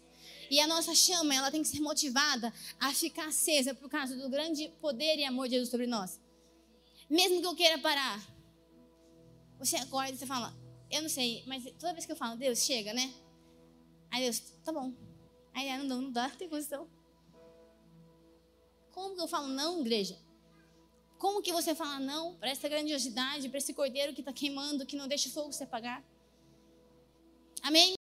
E 0.49 0.60
a 0.60 0.67
nossa 0.67 0.95
chama, 0.95 1.36
ela 1.36 1.51
tem 1.51 1.62
que 1.62 1.67
ser 1.67 1.82
motivada 1.82 2.53
a 2.80 2.93
ficar 2.93 3.27
acesa 3.27 3.73
por 3.73 3.89
causa 3.89 4.15
do 4.15 4.30
grande 4.30 4.69
poder 4.80 5.17
e 5.17 5.25
amor 5.25 5.47
de 5.47 5.56
Jesus 5.56 5.69
sobre 5.69 5.88
nós. 5.88 6.19
Mesmo 7.10 7.41
que 7.41 7.47
eu 7.47 7.56
queira 7.56 7.77
parar, 7.80 8.21
você 9.60 9.75
acorda 9.75 10.12
e 10.12 10.17
você 10.17 10.25
fala, 10.25 10.56
eu 10.89 11.01
não 11.01 11.10
sei, 11.10 11.43
mas 11.45 11.63
toda 11.77 11.93
vez 11.93 12.06
que 12.06 12.12
eu 12.12 12.15
falo, 12.15 12.38
Deus, 12.38 12.60
chega, 12.60 12.93
né? 12.93 13.13
Aí 14.10 14.23
Deus, 14.23 14.39
tá 14.63 14.71
bom. 14.71 14.93
Aí 15.53 15.77
não, 15.77 15.86
não, 15.86 16.01
não 16.03 16.12
dá, 16.12 16.30
não 16.30 16.36
tem 16.38 16.47
condição. 16.47 16.88
Como 18.91 19.15
que 19.15 19.21
eu 19.21 19.27
falo 19.27 19.47
não, 19.47 19.82
igreja? 19.82 20.17
Como 21.17 21.41
que 21.41 21.51
você 21.51 21.73
fala 21.73 21.99
não 21.99 22.36
para 22.36 22.49
essa 22.49 22.67
grandiosidade, 22.69 23.49
para 23.49 23.58
esse 23.58 23.73
cordeiro 23.73 24.13
que 24.13 24.21
está 24.21 24.32
queimando, 24.32 24.86
que 24.86 24.95
não 24.95 25.08
deixa 25.08 25.30
o 25.30 25.32
fogo 25.32 25.51
se 25.51 25.63
apagar? 25.63 26.03
Amém? 27.63 27.89